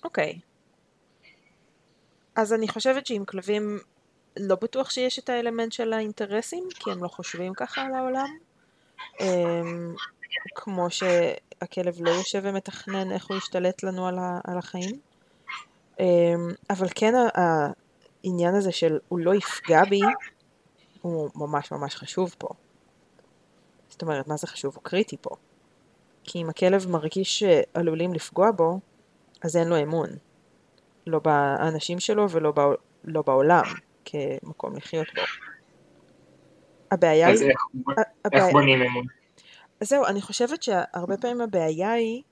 [0.04, 0.39] אוקיי.
[2.36, 3.80] אז אני חושבת שעם כלבים
[4.39, 8.38] לא בטוח שיש את האלמנט של האינטרסים, כי הם לא חושבים ככה על העולם.
[10.56, 15.00] כמו שהכלב לא יושב ומתכנן איך הוא ישתלט לנו על, ה, על החיים.
[16.00, 20.02] אמ, אבל כן העניין הזה של הוא לא יפגע בי,
[21.02, 22.48] הוא ממש ממש חשוב פה.
[23.89, 24.76] זאת אומרת, מה זה חשוב?
[24.76, 25.30] הוא קריטי פה.
[26.24, 28.80] כי אם הכלב מרגיש שעלולים לפגוע בו,
[29.44, 30.10] אז אין לו אמון.
[31.08, 32.63] לא באנשים שלו ולא בע...
[33.04, 33.63] לא בעולם
[34.06, 35.22] כמקום לחיות בו.
[36.91, 37.50] הבעיה אז היא...
[37.50, 37.58] איך,
[37.98, 38.44] ה- איך.
[38.52, 39.06] בונים אמון?
[39.84, 42.24] זהו, אני חושבת שהרבה פעמים הבעיה היא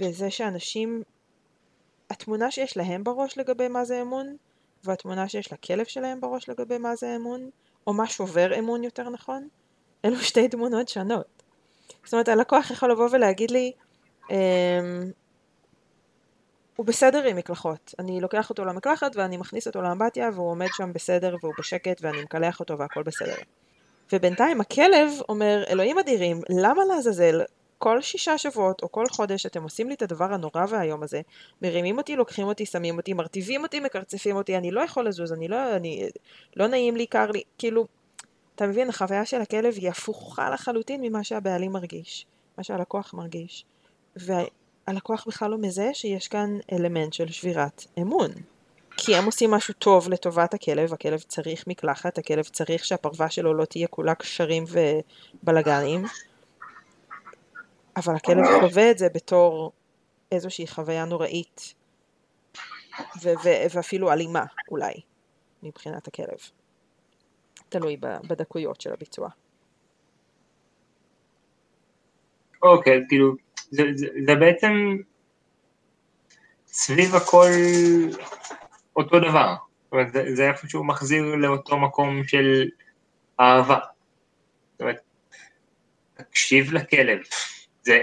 [0.00, 1.02] בזה שאנשים,
[2.10, 4.36] התמונה שיש להם בראש לגבי מה זה אמון,
[4.84, 7.50] והתמונה שיש לכלב שלהם בראש לגבי מה זה אמון,
[7.86, 9.48] או מה שובר אמון יותר נכון,
[10.04, 11.42] אלו שתי תמונות שונות.
[12.04, 13.72] זאת אומרת, הלקוח יכול לבוא ולהגיד לי,
[14.30, 14.36] אמ,
[16.76, 17.94] הוא בסדר עם מקלחות.
[17.98, 22.22] אני לוקח אותו למקלחת ואני מכניס אותו לאמבטיה והוא עומד שם בסדר והוא בשקט ואני
[22.22, 23.36] מקלח אותו והכל בסדר.
[24.12, 27.40] ובינתיים הכלב אומר, אלוהים אדירים, למה לעזאזל
[27.78, 31.20] כל שישה שבועות או כל חודש אתם עושים לי את הדבר הנורא והאיום הזה,
[31.62, 35.48] מרימים אותי, לוקחים אותי, שמים אותי, מרטיבים אותי, מקרצפים אותי, אני לא יכול לזוז, אני
[35.48, 36.08] לא, אני,
[36.56, 37.86] לא נעים לי, קר לי, כאילו,
[38.54, 42.26] אתה מבין, החוויה של הכלב היא הפוכה לחלוטין ממה שהבעלים מרגיש,
[42.58, 43.64] מה שהלקוח מרגיש.
[44.16, 48.30] והלקוח בכלל לא מזהה שיש כאן אלמנט של שבירת אמון.
[49.00, 53.64] כי הם עושים משהו טוב לטובת הכלב, הכלב צריך מקלחת, הכלב צריך שהפרווה שלו לא
[53.64, 54.64] תהיה כולה קשרים
[55.42, 56.04] ובלאגנים,
[57.96, 59.72] אבל הכלב חווה את זה בתור
[60.32, 61.74] איזושהי חוויה נוראית,
[63.22, 64.94] ו- ו- ואפילו אלימה אולי,
[65.62, 66.38] מבחינת הכלב.
[67.68, 69.28] תלוי בדקויות של הביצוע.
[72.62, 73.34] אוקיי, אז כאילו,
[73.70, 74.96] זה, זה, זה בעצם
[76.66, 77.50] סביב הכל
[78.98, 79.54] אותו דבר.
[79.84, 82.68] זאת אומרת, זה, זה איפשהו מחזיר לאותו מקום של
[83.40, 83.78] אהבה.
[84.72, 85.00] זאת אומרת,
[86.14, 87.18] תקשיב לכלב.
[87.82, 87.98] זה,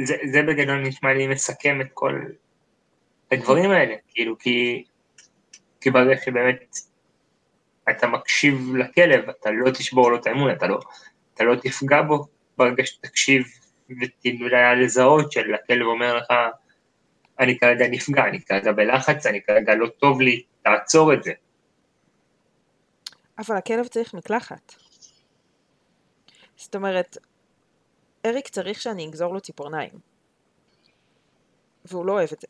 [0.00, 2.20] זה, זה בגדול נשמע לי מסכם את כל
[3.32, 4.84] הדברים האלה, כאילו, כי,
[5.80, 6.76] כי ברגע שבאמת
[7.90, 10.80] אתה מקשיב לכלב, אתה לא תשבור לו את האמון, אתה לא,
[11.34, 12.26] אתה לא תפגע בו
[12.58, 13.46] ברגע שתקשיב
[13.90, 16.32] ותדע לזהות של הכלב אומר לך,
[17.40, 21.32] אני כרגע נפגע, אני כרגע בלחץ, אני כרגע לא טוב לי, תעצור את זה.
[23.38, 24.74] אבל הכלב צריך מקלחת.
[26.56, 27.16] זאת אומרת,
[28.26, 29.90] אריק צריך שאני אגזור לו ציפורניים.
[31.84, 32.48] והוא לא אוהב את זה.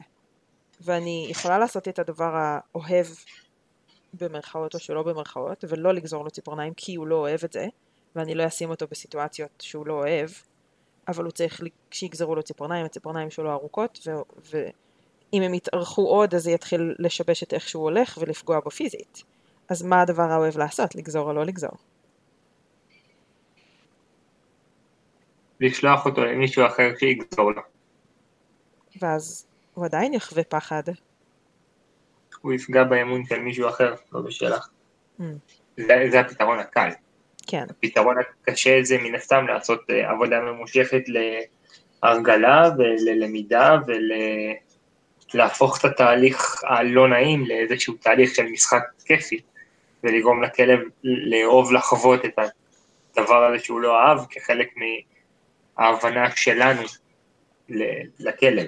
[0.81, 3.07] ואני יכולה לעשות את הדבר האוהב
[4.15, 7.67] במרכאות או שלא במרכאות, ולא לגזור לו ציפורניים כי הוא לא אוהב את זה,
[8.17, 10.31] ואני לא אשים אותו בסיטואציות שהוא לא אוהב,
[11.09, 14.09] אבל הוא צריך שיגזרו לו ציפורניים, הציפורניים שלו ארוכות,
[14.53, 14.69] ו-
[15.33, 19.23] אם הם יתארכו עוד אז זה יתחיל לשבש את איך שהוא הולך ולפגוע בו פיזית.
[19.69, 21.71] אז מה הדבר האוהב לעשות, לגזור או לא לגזור?
[25.61, 27.63] לשלוח אותו למישהו אחר שיגזור לו.
[29.03, 30.83] ואז הוא עדיין יחווה פחד.
[32.41, 34.69] הוא יפגע באמון של מישהו אחר, לא בשלך.
[35.21, 35.23] Mm.
[35.77, 36.89] זה, זה הפתרון הקל.
[37.47, 41.03] כן, הפתרון הקשה זה מן הסתם לעשות אה, עבודה ממושכת
[42.03, 43.77] להרגלה וללמידה
[45.35, 49.41] ולהפוך את התהליך הלא נעים לאיזשהו תהליך של משחק כיפי
[50.05, 52.39] ולגרום לכלב לאהוב לחוות את
[53.17, 54.69] הדבר הזה שהוא לא אהב כחלק
[55.79, 56.83] מההבנה שלנו
[58.19, 58.67] לכלב.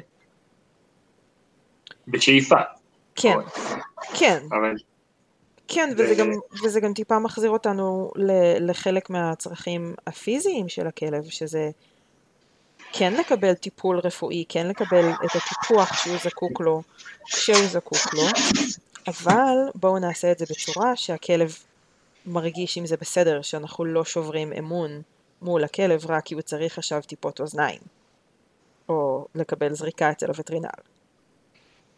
[2.08, 2.56] בשאיפה.
[3.16, 3.36] כן,
[4.18, 4.74] כן, אבל
[5.68, 6.30] כן, זה- וזה גם,
[6.64, 8.10] וזה גם טיפה מחזיר אותנו
[8.60, 11.70] לחלק מהצרכים הפיזיים של הכלב, שזה
[12.92, 16.82] כן לקבל טיפול רפואי, כן לקבל את הטיפוח שהוא זקוק לו,
[17.26, 18.22] כשהוא זקוק לו,
[19.06, 21.56] אבל בואו נעשה את זה בצורה שהכלב
[22.26, 25.02] מרגיש אם זה בסדר, שאנחנו לא שוברים אמון
[25.42, 27.80] מול הכלב רק כי הוא צריך עכשיו טיפות אוזניים,
[28.88, 30.68] או לקבל זריקה אצל הווטרינר.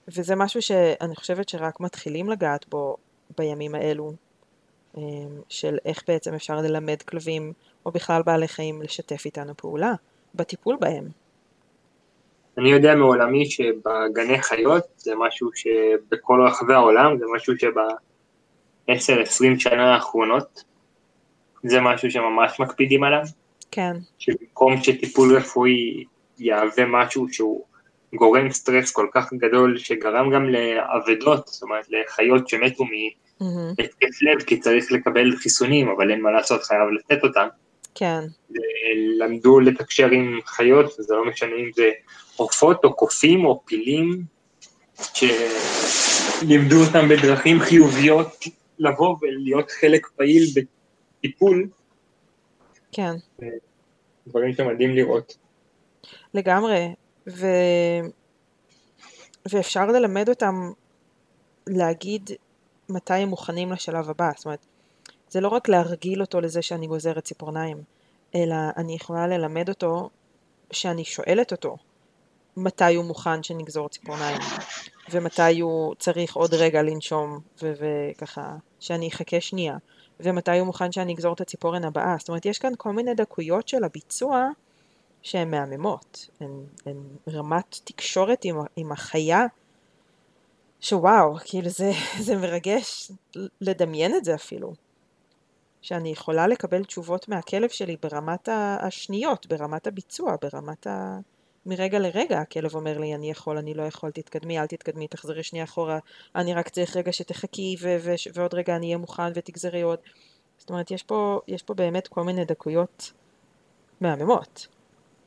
[0.08, 2.96] וזה משהו שאני חושבת שרק מתחילים לגעת בו
[3.38, 4.12] בימים האלו,
[4.96, 5.02] אמ,
[5.48, 7.52] של איך בעצם אפשר ללמד כלבים,
[7.86, 9.92] או בכלל בעלי חיים, לשתף איתנו פעולה,
[10.34, 11.04] בטיפול בהם.
[12.58, 18.92] אני יודע מעולמי שבגני חיות זה משהו שבכל רחבי העולם, זה משהו שב-10-20
[19.58, 20.64] שנה האחרונות,
[21.64, 23.22] זה משהו שממש מקפידים עליו,
[23.70, 26.04] כן, שבמקום שטיפול רפואי
[26.38, 27.64] יהווה משהו שהוא
[28.14, 34.60] גורם סטרס כל כך גדול, שגרם גם לאבדות, זאת אומרת לחיות שמתו מהתקף לב, כי
[34.60, 37.48] צריך לקבל חיסונים, אבל אין מה לעשות, חייב לתת אותם.
[37.94, 38.20] כן,
[39.18, 41.90] למדו לתקשר עם חיות, וזה לא משנה אם זה
[42.36, 44.22] עופות או קופים או פילים,
[45.14, 48.44] שלימדו אותם בדרכים חיוביות
[48.78, 51.68] לבוא ולהיות חלק פעיל בטיפול,
[52.92, 53.12] כן,
[54.26, 55.36] דברים שמדהים לראות.
[56.34, 56.88] לגמרי,
[57.28, 57.46] ו...
[59.52, 60.72] ואפשר ללמד אותם
[61.66, 62.30] להגיד
[62.88, 64.66] מתי הם מוכנים לשלב הבא, זאת אומרת,
[65.30, 67.82] זה לא רק להרגיל אותו לזה שאני גוזרת ציפורניים,
[68.34, 70.10] אלא אני יכולה ללמד אותו
[70.70, 71.76] שאני שואלת אותו
[72.56, 74.40] מתי הוא מוכן שנגזור ציפורניים,
[75.10, 79.76] ומתי הוא צריך עוד רגע לנשום, ו- וככה, שאני אחכה שנייה,
[80.20, 82.16] ומתי הוא מוכן שאני אגזור את הציפורן הבאה.
[82.18, 84.48] זאת אומרת, יש כאן כל מיני דקויות של הביצוע
[85.22, 86.28] שהן מהממות.
[86.40, 86.96] הן, הן
[87.28, 89.46] רמת תקשורת עם, עם החיה,
[90.80, 91.92] שוואו, כאילו זה,
[92.26, 93.12] זה מרגש
[93.60, 94.72] לדמיין את זה אפילו.
[95.82, 98.48] שאני יכולה לקבל תשובות מהכלב שלי ברמת
[98.80, 101.18] השניות, ברמת הביצוע, ברמת ה...
[101.66, 105.64] מרגע לרגע הכלב אומר לי, אני יכול, אני לא יכול, תתקדמי, אל תתקדמי, תחזרי שנייה
[105.64, 105.98] אחורה,
[106.34, 109.98] אני רק צריך רגע שתחכי, ו- ו- ועוד רגע אני אהיה מוכן ותגזרי עוד.
[110.58, 113.12] זאת אומרת, יש פה, יש פה באמת כל מיני דקויות
[114.00, 114.66] מהממות,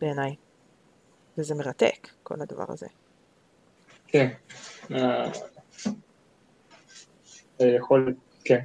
[0.03, 0.35] בעיניי.
[1.37, 2.87] וזה מרתק, כל הדבר הזה.
[4.07, 4.29] כן.
[4.91, 5.31] אה,
[7.77, 8.59] יכול, כן.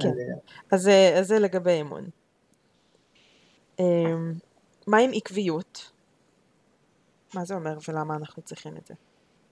[0.00, 0.08] כן.
[0.70, 2.08] אז, זה- אז זה לגבי אמון.
[3.78, 4.32] אמ,
[4.86, 5.90] מה עם עקביות?
[7.34, 8.94] מה זה אומר ולמה אנחנו צריכים את זה?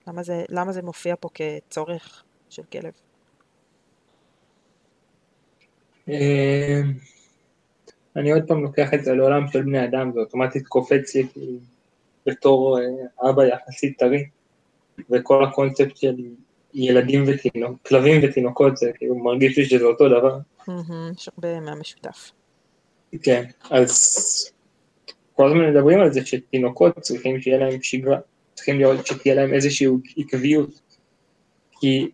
[0.07, 2.93] למה זה, למה זה מופיע פה כצורך של כלב?
[8.16, 11.27] אני עוד פעם לוקח את זה לעולם של בני אדם, זה אוטומטית קופץ לי
[12.27, 14.25] בתור אה, אבא יחסית טרי,
[15.11, 16.14] וכל הקונספט של
[16.75, 20.38] ילדים ותינוק, כלבים ותינוקות, זה כאילו מרגיש לי שזה אותו דבר.
[21.16, 22.33] יש הרבה מהמשותף.
[23.22, 24.16] כן, אז
[25.33, 28.18] כל הזמן מדברים על זה שתינוקות צריכים שיהיה להם שגרה,
[28.55, 30.81] צריכים להיות, שתהיה להם איזושהי עקביות,
[31.81, 32.11] כי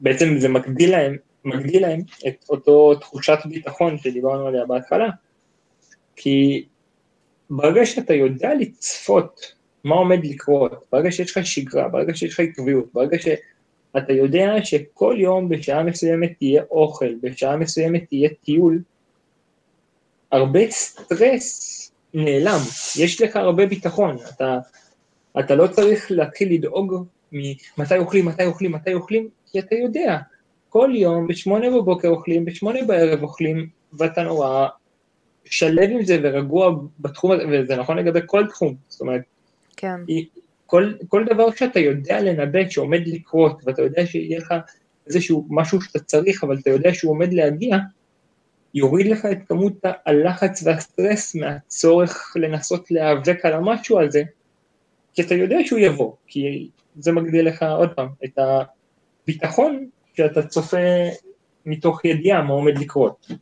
[0.00, 5.08] בעצם זה מגדיל להם, מגדיל להם את אותו תחושת ביטחון שדיברנו עליה בהתחלה,
[6.22, 6.64] כי
[7.50, 9.52] ברגע שאתה יודע לצפות
[9.84, 15.16] מה עומד לקרות, ברגע שיש לך שגרה, ברגע שיש לך עקביות, ברגע שאתה יודע שכל
[15.18, 18.82] יום בשעה מסוימת תהיה אוכל, בשעה מסוימת תהיה טיול,
[20.32, 22.60] הרבה סטרס נעלם,
[22.98, 24.58] יש לך הרבה ביטחון, אתה,
[25.38, 30.18] אתה לא צריך להתחיל לדאוג ממתי אוכלים, מתי אוכלים, מתי אוכלים, כי אתה יודע,
[30.68, 34.68] כל יום בשמונה בבוקר אוכלים, בשמונה בערב אוכלים, ואתה נורא
[35.44, 39.22] שלב עם זה ורגוע בתחום הזה, וזה נכון לגבי כל תחום, זאת אומרת,
[39.76, 40.00] כן,
[40.66, 44.54] כל, כל דבר שאתה יודע לנבא שעומד לקרות, ואתה יודע שיהיה לך
[45.06, 47.76] איזשהו משהו שאתה צריך, אבל אתה יודע שהוא עומד להגיע,
[48.74, 49.72] יוריד לך את כמות
[50.06, 54.22] הלחץ והסטרס מהצורך לנסות להיאבק על המשהו הזה,
[55.14, 58.38] כי אתה יודע שהוא יבוא, כי זה מגדיל לך עוד פעם את
[59.24, 60.76] הביטחון שאתה צופה
[61.66, 63.32] מתוך ידיעה מה עומד לקרות.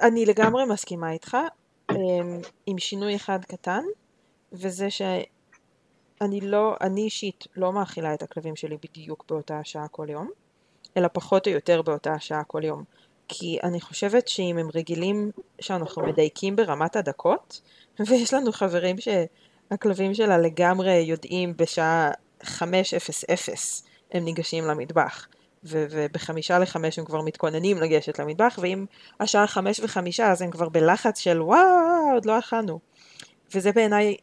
[0.00, 1.36] אני לגמרי מסכימה איתך,
[1.90, 1.96] אמ,
[2.66, 3.82] עם שינוי אחד קטן,
[4.52, 10.30] וזה שאני לא, אני אישית לא מאכילה את הכלבים שלי בדיוק באותה השעה כל יום,
[10.96, 12.84] אלא פחות או יותר באותה השעה כל יום.
[13.28, 17.60] כי אני חושבת שאם הם רגילים שאנחנו מדייקים ברמת הדקות,
[18.08, 22.10] ויש לנו חברים שהכלבים שלה לגמרי יודעים בשעה
[22.42, 22.46] 5:00
[24.12, 25.26] הם ניגשים למטבח.
[25.64, 28.86] ו- ובחמישה לחמש הם כבר מתכוננים לגשת למטבח, ואם
[29.20, 32.80] השעה חמש וחמישה אז הם כבר בלחץ של וואו, עוד לא אכלנו.
[33.54, 34.16] וזה בעיניי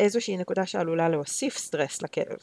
[0.00, 2.38] איזושהי נקודה שעלולה להוסיף סטרס לכלב.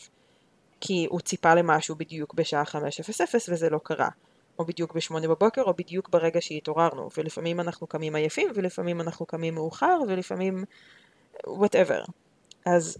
[0.82, 4.10] כי הוא ציפה למשהו בדיוק בשעה חמש אפס אפס וזה לא קרה.
[4.60, 7.10] או בדיוק בשמונה בבוקר, או בדיוק ברגע שהתעוררנו.
[7.18, 10.66] ולפעמים אנחנו קמים עייפים, ולפעמים אנחנו קמים מאוחר, ולפעמים...
[11.48, 12.04] whatever.
[12.66, 12.98] אז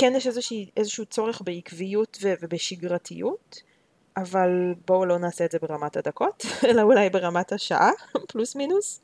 [0.00, 3.62] כן יש איזושהי, איזשהו צורך בעקביות ובשגרתיות,
[4.16, 7.90] אבל בואו לא נעשה את זה ברמת הדקות, אלא אולי ברמת השעה,
[8.28, 9.00] פלוס מינוס.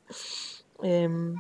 [0.85, 1.35] אמ,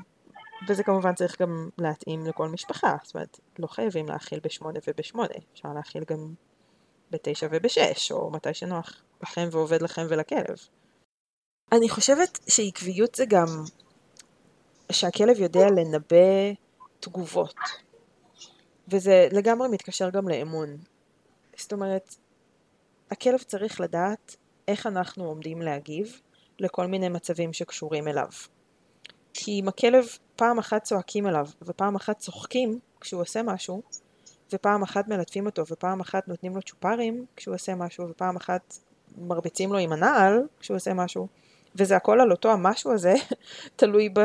[0.68, 5.68] וזה כמובן צריך גם להתאים לכל משפחה, זאת אומרת, לא חייבים להאכיל בשמונה ובשמונה, אפשר
[5.74, 6.34] להאכיל גם
[7.10, 10.56] בתשע ובשש, או מתי שנוח לכם ועובד לכם ולכלב.
[11.72, 13.46] אני חושבת שעקביות זה גם
[14.92, 16.52] שהכלב יודע לנבא
[17.00, 17.54] תגובות.
[18.92, 20.76] וזה לגמרי מתקשר גם לאמון.
[21.56, 22.14] זאת אומרת,
[23.10, 24.36] הכלב צריך לדעת
[24.68, 26.20] איך אנחנו עומדים להגיב
[26.58, 28.28] לכל מיני מצבים שקשורים אליו.
[29.34, 33.82] כי אם הכלב פעם אחת צועקים אליו ופעם אחת צוחקים כשהוא עושה משהו,
[34.52, 38.78] ופעם אחת מלטפים אותו ופעם אחת נותנים לו צ'ופרים כשהוא עושה משהו ופעם אחת
[39.18, 41.28] מרביצים לו עם הנעל כשהוא עושה משהו,
[41.76, 43.14] וזה הכל על אותו המשהו הזה,
[43.76, 44.20] תלוי ב,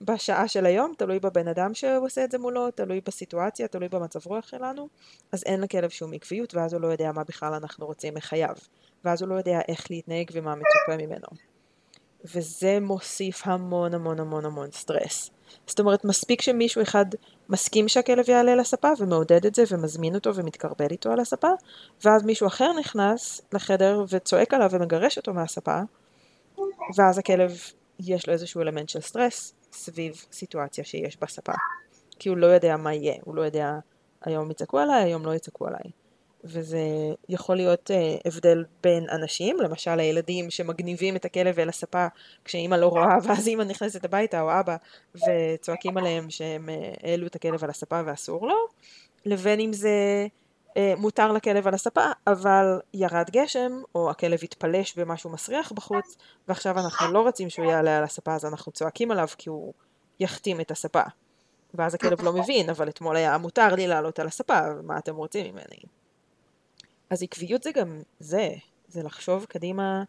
[0.00, 4.46] בשעה של היום, תלוי בבן אדם שעושה את זה מולו, תלוי בסיטואציה, תלוי במצב רוח
[4.46, 4.88] שלנו,
[5.32, 8.54] אז אין לכלב שום עקביות, ואז הוא לא יודע מה בכלל אנחנו רוצים מחייו,
[9.04, 11.26] ואז הוא לא יודע איך להתנהג ומה מצופה ממנו.
[12.24, 15.30] וזה מוסיף המון המון המון המון סטרס.
[15.66, 17.06] זאת אומרת, מספיק שמישהו אחד
[17.48, 21.50] מסכים שהכלב יעלה לספה ומעודד את זה ומזמין אותו ומתקרבל איתו על הספה,
[22.04, 25.80] ואז מישהו אחר נכנס לחדר וצועק עליו ומגרש אותו מהספה,
[26.96, 27.52] ואז הכלב
[28.00, 31.52] יש לו איזשהו אלמנט של סטרס סביב סיטואציה שיש בספה.
[32.18, 33.78] כי הוא לא יודע מה יהיה, הוא לא יודע
[34.24, 35.90] היום יצעקו עליי, היום לא יצעקו עליי.
[36.44, 36.78] וזה
[37.28, 42.06] יכול להיות uh, הבדל בין אנשים, למשל הילדים שמגניבים את הכלב אל הספה
[42.44, 44.76] כשאימא לא רואה, ואז אימא נכנסת הביתה או אבא
[45.14, 48.56] וצועקים עליהם שהם uh, העלו את הכלב על הספה ואסור לו,
[49.26, 50.26] לבין אם זה אה,
[50.76, 56.16] מותר לכלב על הספה, אבל ירד גשם, או הכלב התפלש במשהו מסריח בחוץ,
[56.48, 59.72] ועכשיו אנחנו לא רוצים שהוא יעלה על הספה, אז אנחנו צועקים עליו כי הוא
[60.20, 61.02] יחתים את הספה.
[61.74, 65.54] ואז הכלב לא מבין, אבל אתמול היה מותר לי לעלות על הספה, מה אתם רוצים
[65.54, 65.78] ממני?
[67.10, 68.50] אז עקביות זה גם זה,
[68.88, 70.02] זה לחשוב קדימה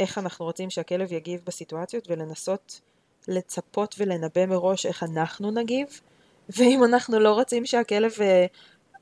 [0.00, 2.80] איך אנחנו רוצים שהכלב יגיב בסיטואציות ולנסות
[3.28, 6.00] לצפות ולנבא מראש איך אנחנו נגיב,
[6.48, 8.46] ואם אנחנו לא רוצים שהכלב אה,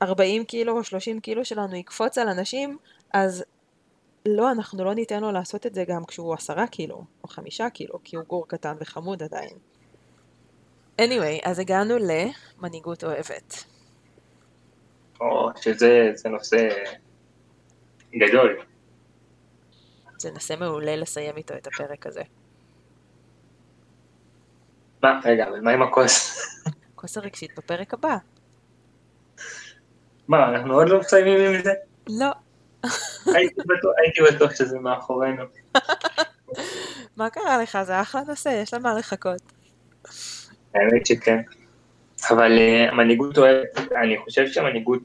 [0.03, 2.77] 40 קילו או 30 קילו שלנו יקפוץ על אנשים,
[3.13, 3.43] אז
[4.25, 7.99] לא, אנחנו לא ניתן לו לעשות את זה גם כשהוא 10 קילו או 5 קילו,
[8.03, 9.57] כי הוא גור קטן וחמוד עדיין.
[11.01, 13.63] anyway, אז הגענו למנהיגות אוהבת.
[15.21, 16.69] או, שזה נושא
[18.15, 18.65] גדול.
[20.17, 22.21] זה נושא מעולה לסיים איתו את הפרק הזה.
[25.03, 26.39] מה, רגע, אבל מה עם הכוס?
[26.95, 28.17] כוס הרגשית בפרק הבא.
[30.27, 31.73] מה, אנחנו עוד לא מסיימים עם זה?
[32.09, 32.31] לא.
[33.35, 35.43] הייתי בטוח, שזה מאחורינו.
[37.17, 37.77] מה קרה לך?
[37.83, 39.41] זה אחלה נושא, יש למה לחכות.
[40.75, 41.41] האמת שכן.
[42.29, 45.01] אבל uh, מנהיגות אוהבת, אני חושב שמנהיגות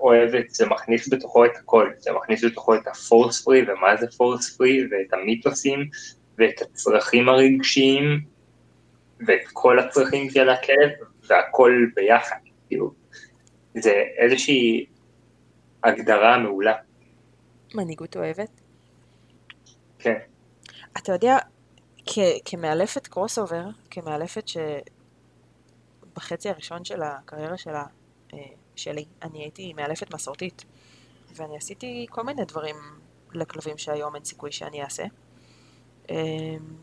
[0.00, 4.56] אוהבת זה מכניס בתוכו את הכל, זה מכניס בתוכו את הפורס פרי ומה זה פורס
[4.56, 5.88] פרי ואת המיתוסים
[6.38, 8.20] ואת הצרכים הרגשיים
[9.26, 10.90] ואת כל הצרכים של הכלב
[11.28, 12.36] והכל ביחד,
[12.68, 12.92] כאילו
[13.74, 14.86] זה איזושהי
[15.84, 16.74] הגדרה מעולה.
[17.74, 18.60] מנהיגות אוהבת?
[19.98, 20.18] כן.
[20.98, 21.38] אתה יודע,
[22.06, 24.44] כ- כמאלפת קרוס אובר, כמאלפת
[26.12, 27.84] שבחצי הראשון של הקריירה שלה,
[28.34, 28.38] אה,
[28.76, 30.64] שלי, אני הייתי מאלפת מסורתית,
[31.36, 32.76] ואני עשיתי כל מיני דברים
[33.32, 35.04] לכלבים שהיום אין סיכוי שאני אעשה.
[36.10, 36.16] אה,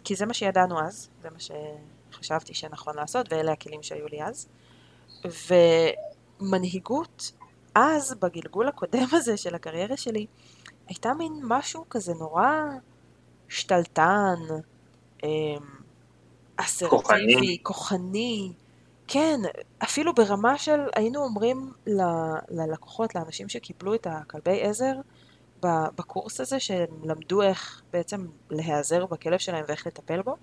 [0.04, 4.48] כי זה מה שידענו אז, זה מה שחשבתי שנכון לעשות, ואלה הכלים שהיו לי אז.
[5.26, 5.54] ו...
[6.42, 7.32] מנהיגות,
[7.76, 10.26] אז בגלגול הקודם הזה של הקריירה שלי,
[10.88, 12.52] הייתה מין משהו כזה נורא
[13.50, 14.36] שתלטן,
[15.24, 15.30] אמ,
[16.58, 18.52] אסרטיבי, כוחני,
[19.08, 19.40] כן,
[19.84, 22.02] אפילו ברמה של היינו אומרים ל-
[22.50, 24.94] ללקוחות, לאנשים שקיבלו את הכלבי עזר
[25.64, 30.36] בקורס הזה, שהם למדו איך בעצם להיעזר בכלב שלהם ואיך לטפל בו,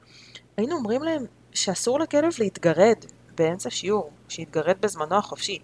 [0.57, 2.97] היינו אומרים להם שאסור לכלב להתגרד
[3.35, 5.59] באמצע שיעור, שיתגרד בזמנו החופשי.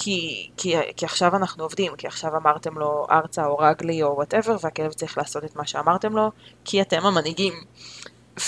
[0.00, 4.56] כי, כי, כי עכשיו אנחנו עובדים, כי עכשיו אמרתם לו ארצה או רגלי או וואטאבר,
[4.62, 6.30] והכלב צריך לעשות את מה שאמרתם לו,
[6.64, 7.52] כי אתם המנהיגים.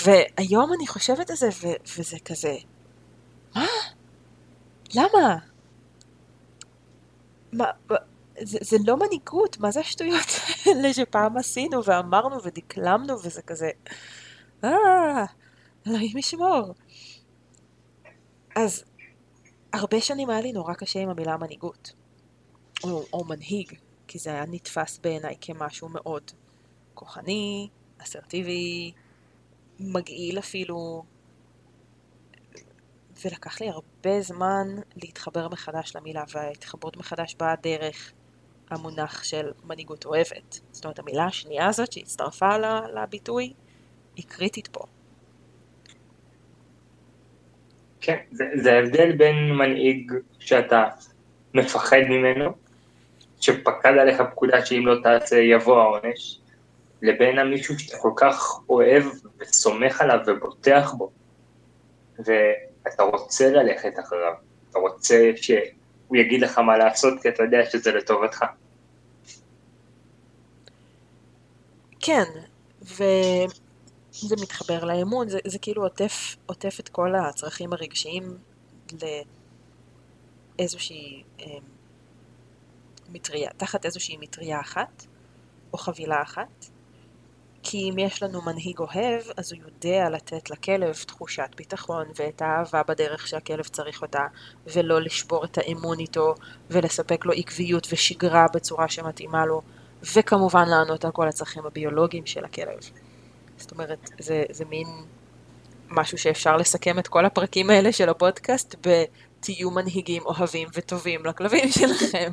[0.03, 2.55] והיום אני חושבת על זה, ו- וזה כזה,
[3.55, 3.65] מה?
[4.95, 5.37] למה?
[7.53, 7.65] מה,
[8.41, 10.27] זה, זה לא מנהיגות, מה זה השטויות
[10.65, 13.69] האלה שפעם עשינו ואמרנו ודקלמנו וזה כזה,
[14.63, 15.25] אה,
[15.87, 16.73] אלוהים ישמור.
[18.55, 18.83] אז
[19.73, 21.93] הרבה שנים היה לי נורא קשה עם המילה מנהיגות,
[22.83, 23.73] או, או מנהיג,
[24.07, 26.31] כי זה היה נתפס בעיניי כמשהו מאוד
[26.93, 27.69] כוחני,
[28.03, 28.91] אסרטיבי,
[29.79, 31.03] מגעיל אפילו,
[33.25, 38.11] ולקח לי הרבה זמן להתחבר מחדש למילה, וההתחברות מחדש באה דרך
[38.69, 40.59] המונח של מנהיגות אוהבת.
[40.71, 42.57] זאת אומרת, המילה השנייה הזאת שהצטרפה
[42.93, 43.53] לביטוי,
[44.15, 44.83] היא קריטית פה.
[48.01, 50.85] כן, זה, זה ההבדל בין מנהיג שאתה
[51.53, 52.51] מפחד ממנו,
[53.39, 56.39] שפקד עליך פקודה שאם לא תעשה יבוא העונש,
[57.01, 59.03] לבין המישהו שאתה כל כך אוהב
[59.39, 61.11] וסומך עליו ובוטח בו,
[62.19, 64.33] ואתה רוצה ללכת אחריו,
[64.69, 68.45] אתה רוצה שהוא יגיד לך מה לעשות, כי אתה יודע שזה לטובתך.
[71.99, 72.23] כן,
[74.11, 78.37] וזה מתחבר לאמון, זה, זה כאילו עוטף, עוטף את כל הצרכים הרגשיים
[80.59, 81.45] לאיזושהי אה,
[83.09, 85.05] מטריה, תחת איזושהי מטריה אחת,
[85.73, 86.65] או חבילה אחת.
[87.63, 92.83] כי אם יש לנו מנהיג אוהב, אז הוא יודע לתת לכלב תחושת ביטחון ואת האהבה
[92.83, 94.27] בדרך שהכלב צריך אותה,
[94.65, 96.35] ולא לשבור את האמון איתו,
[96.69, 99.61] ולספק לו עקביות ושגרה בצורה שמתאימה לו,
[100.15, 102.79] וכמובן לענות על כל הצרכים הביולוגיים של הכלב.
[103.61, 104.87] זאת אומרת, זה, זה מין
[105.89, 112.31] משהו שאפשר לסכם את כל הפרקים האלה של הפודקאסט בתהיו מנהיגים אוהבים וטובים לכלבים שלכם.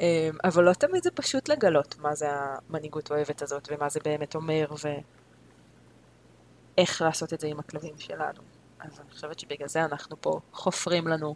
[0.00, 0.06] אמ,
[0.44, 4.66] אבל לא תמיד זה פשוט לגלות מה זה המנהיגות האוהבת הזאת, ומה זה באמת אומר,
[6.78, 8.40] ואיך לעשות את זה עם הכלבים שלנו.
[8.80, 11.34] אז אני חושבת שבגלל זה אנחנו פה חופרים לנו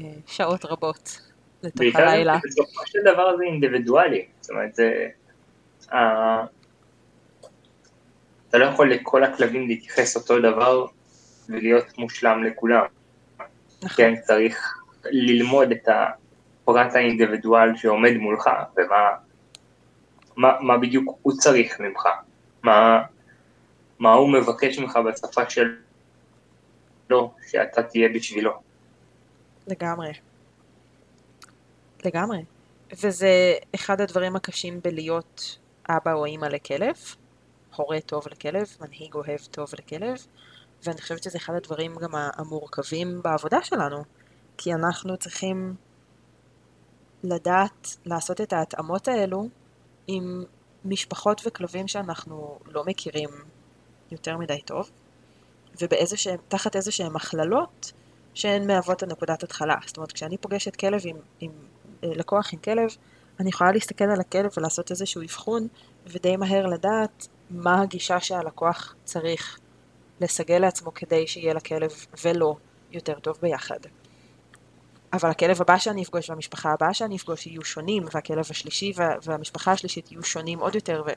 [0.00, 1.20] אה, שעות רבות
[1.62, 2.38] לתוך בעיקר הלילה.
[2.44, 5.08] בסופו של דבר זה אינדיבידואלי, זאת אומרת, זה...
[8.56, 10.86] אתה לא יכול לכל הכלבים להתייחס אותו דבר
[11.48, 12.84] ולהיות מושלם לכולם.
[13.82, 13.96] נכון.
[13.96, 19.10] כן, צריך ללמוד את הפרט האינדיבידואל שעומד מולך, ומה
[20.36, 22.08] מה, מה בדיוק הוא צריך ממך,
[22.62, 23.02] מה,
[23.98, 28.52] מה הוא מבקש ממך בשפה שלו, שאתה תהיה בשבילו.
[29.66, 30.12] לגמרי.
[32.04, 32.44] לגמרי.
[33.02, 36.96] וזה אחד הדברים הקשים בלהיות אבא או אימא לכלב,
[37.76, 40.26] הורה טוב לכלב, מנהיג אוהב טוב לכלב,
[40.84, 44.04] ואני חושבת שזה אחד הדברים גם המורכבים בעבודה שלנו,
[44.58, 45.74] כי אנחנו צריכים
[47.22, 49.48] לדעת לעשות את ההתאמות האלו
[50.06, 50.44] עם
[50.84, 53.28] משפחות וכלבים שאנחנו לא מכירים
[54.10, 54.90] יותר מדי טוב,
[55.80, 57.92] ותחת איזה שהן הכללות
[58.34, 59.74] שהן מהוות הנקודת התחלה.
[59.86, 61.50] זאת אומרת, כשאני פוגשת כלב עם, עם
[62.04, 62.88] אה, לקוח עם כלב,
[63.40, 65.68] אני יכולה להסתכל על הכלב ולעשות איזשהו אבחון,
[66.06, 69.58] ודי מהר לדעת מה הגישה שהלקוח צריך
[70.20, 71.92] לסגל לעצמו כדי שיהיה לכלב
[72.24, 72.56] ולו
[72.92, 73.78] יותר טוב ביחד.
[75.12, 79.72] אבל הכלב הבא שאני אפגוש והמשפחה הבאה שאני אפגוש יהיו שונים, והכלב השלישי וה, והמשפחה
[79.72, 81.10] השלישית יהיו שונים עוד יותר, ו,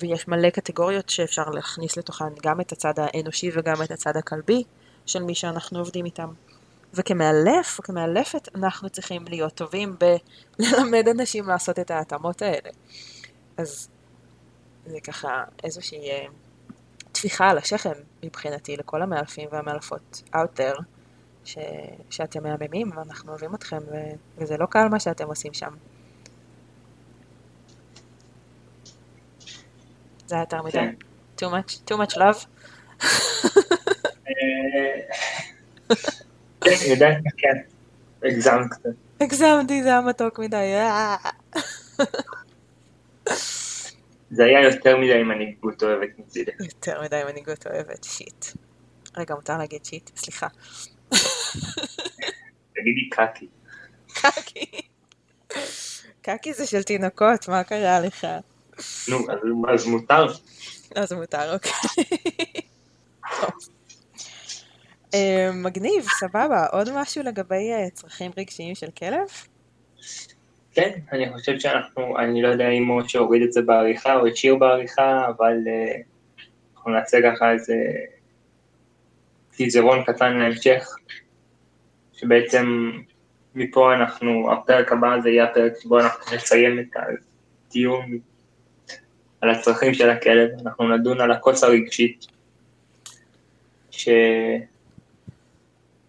[0.00, 4.62] ויש מלא קטגוריות שאפשר להכניס לתוכן גם את הצד האנושי וגם את הצד הכלבי
[5.06, 6.28] של מי שאנחנו עובדים איתם.
[6.94, 9.96] וכמאלף או כמאלפת אנחנו צריכים להיות טובים
[10.58, 12.70] בללמד אנשים לעשות את ההתאמות האלה.
[13.56, 13.88] אז
[14.86, 16.26] זה ככה איזושהי אה,
[17.12, 20.82] טפיחה על השכם מבחינתי לכל המאלפים והמאלפות out there,
[21.44, 21.58] ש...
[22.10, 23.96] שאתם מהממים ואנחנו אוהבים אתכם ו...
[24.38, 25.70] וזה לא קל מה שאתם עושים שם.
[30.26, 30.72] זה היה יותר מדי.
[30.72, 30.94] כן.
[31.40, 32.46] too much, too much love.
[34.28, 35.00] אה,
[36.60, 37.56] כן, כן,
[38.22, 38.90] הגזמת קצת.
[39.20, 40.74] הגזמתי, זה היה מתוק מדי.
[44.30, 46.50] זה היה יותר מדי מנהיגות אוהבת מצידי.
[46.60, 48.46] יותר מדי מנהיגות אוהבת, שיט.
[49.16, 50.10] רגע, מותר להגיד שיט?
[50.16, 50.46] סליחה.
[52.74, 53.46] תגידי קקי.
[54.14, 54.66] קקי.
[56.22, 58.26] קקי זה של תינוקות, מה קרה לך?
[59.08, 59.18] נו,
[59.72, 60.26] אז, מותר.
[60.94, 61.72] אז מותר, אוקיי.
[65.14, 66.66] אה, מגניב, סבבה.
[66.66, 69.28] עוד משהו לגבי אה, צרכים רגשיים של כלב?
[70.74, 74.56] כן, אני חושב שאנחנו, אני לא יודע אם משה הוריד את זה בעריכה או השאיר
[74.56, 76.02] בעריכה, אבל uh,
[76.74, 77.74] אנחנו נעשה ככה איזה
[79.56, 80.96] טיזרון קטן להמשך,
[82.12, 82.90] שבעצם
[83.54, 86.96] מפה אנחנו, הפרק הבא זה יהיה הפרק שבו אנחנו נסיים את
[87.68, 88.18] הדיון
[89.40, 92.26] על הצרכים של הכלב, אנחנו נדון על הכוס הרגשית,
[93.90, 94.08] ש...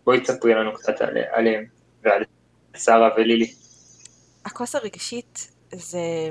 [0.03, 1.65] בואי תספרי לנו קצת על, עליהם
[2.03, 2.23] ועל
[2.77, 3.60] שרה ולילי.
[4.45, 6.29] הכוס הרגשית זה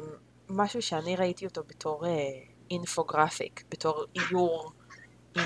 [0.48, 2.04] משהו שאני ראיתי אותו בתור
[2.70, 4.72] אינפוגרפיק, בתור איור
[5.36, 5.42] עם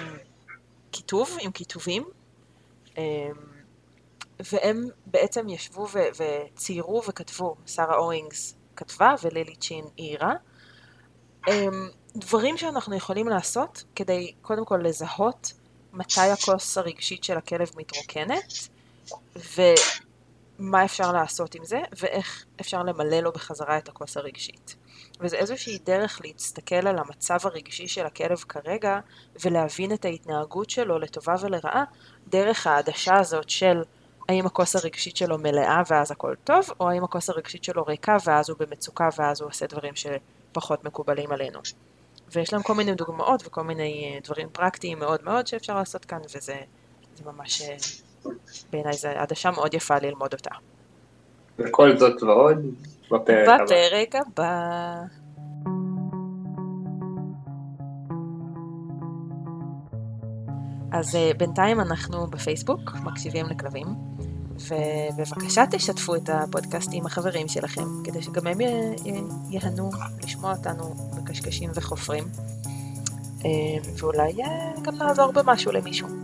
[0.92, 2.04] כיתוב, עם כיתובים,
[4.52, 6.22] והם בעצם ישבו ו-
[6.54, 10.32] וציירו וכתבו, שרה אורינגס כתבה ולילי צ'ין העירה,
[12.16, 15.52] דברים שאנחנו יכולים לעשות כדי קודם כל לזהות
[15.92, 18.68] מתי הכוס הרגשית של הכלב מתרוקנת,
[20.58, 24.76] ומה אפשר לעשות עם זה, ואיך אפשר למלא לו בחזרה את הכוס הרגשית.
[25.20, 29.00] וזה איזושהי דרך להסתכל על המצב הרגשי של הכלב כרגע,
[29.44, 31.84] ולהבין את ההתנהגות שלו לטובה ולרעה,
[32.28, 33.82] דרך העדשה הזאת של
[34.28, 38.50] האם הכוס הרגשית שלו מלאה ואז הכל טוב, או האם הכוס הרגשית שלו ריקה ואז
[38.50, 41.60] הוא במצוקה ואז הוא עושה דברים שפחות מקובלים עלינו.
[42.32, 46.18] ויש להם כל מיני דוגמאות וכל מיני אה, דברים פרקטיים מאוד מאוד שאפשר לעשות כאן,
[46.34, 46.56] וזה
[47.24, 47.76] ממש, אה,
[48.72, 50.50] בעיניי זו עדשה מאוד יפה ללמוד אותה.
[51.58, 52.58] וכל זאת ועוד
[53.10, 53.64] בפרק הבא.
[53.64, 55.02] בפרק הבא.
[60.92, 63.86] אז אה, בינתיים אנחנו בפייסבוק, מקשיבים לכלבים,
[64.54, 68.58] ובבקשה תשתפו את הפודקאסט עם החברים שלכם, כדי שגם הם
[69.50, 69.90] ייהנו
[70.22, 72.24] לשמוע אותנו מקשקשים וחופרים,
[73.44, 73.50] אה,
[73.98, 76.23] ואולי אה, גם נעזור במשהו למישהו.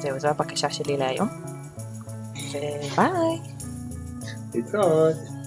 [0.00, 1.28] זהו, זו הבקשה שלי להיום,
[2.52, 3.38] וביי.
[4.54, 5.37] להתראות.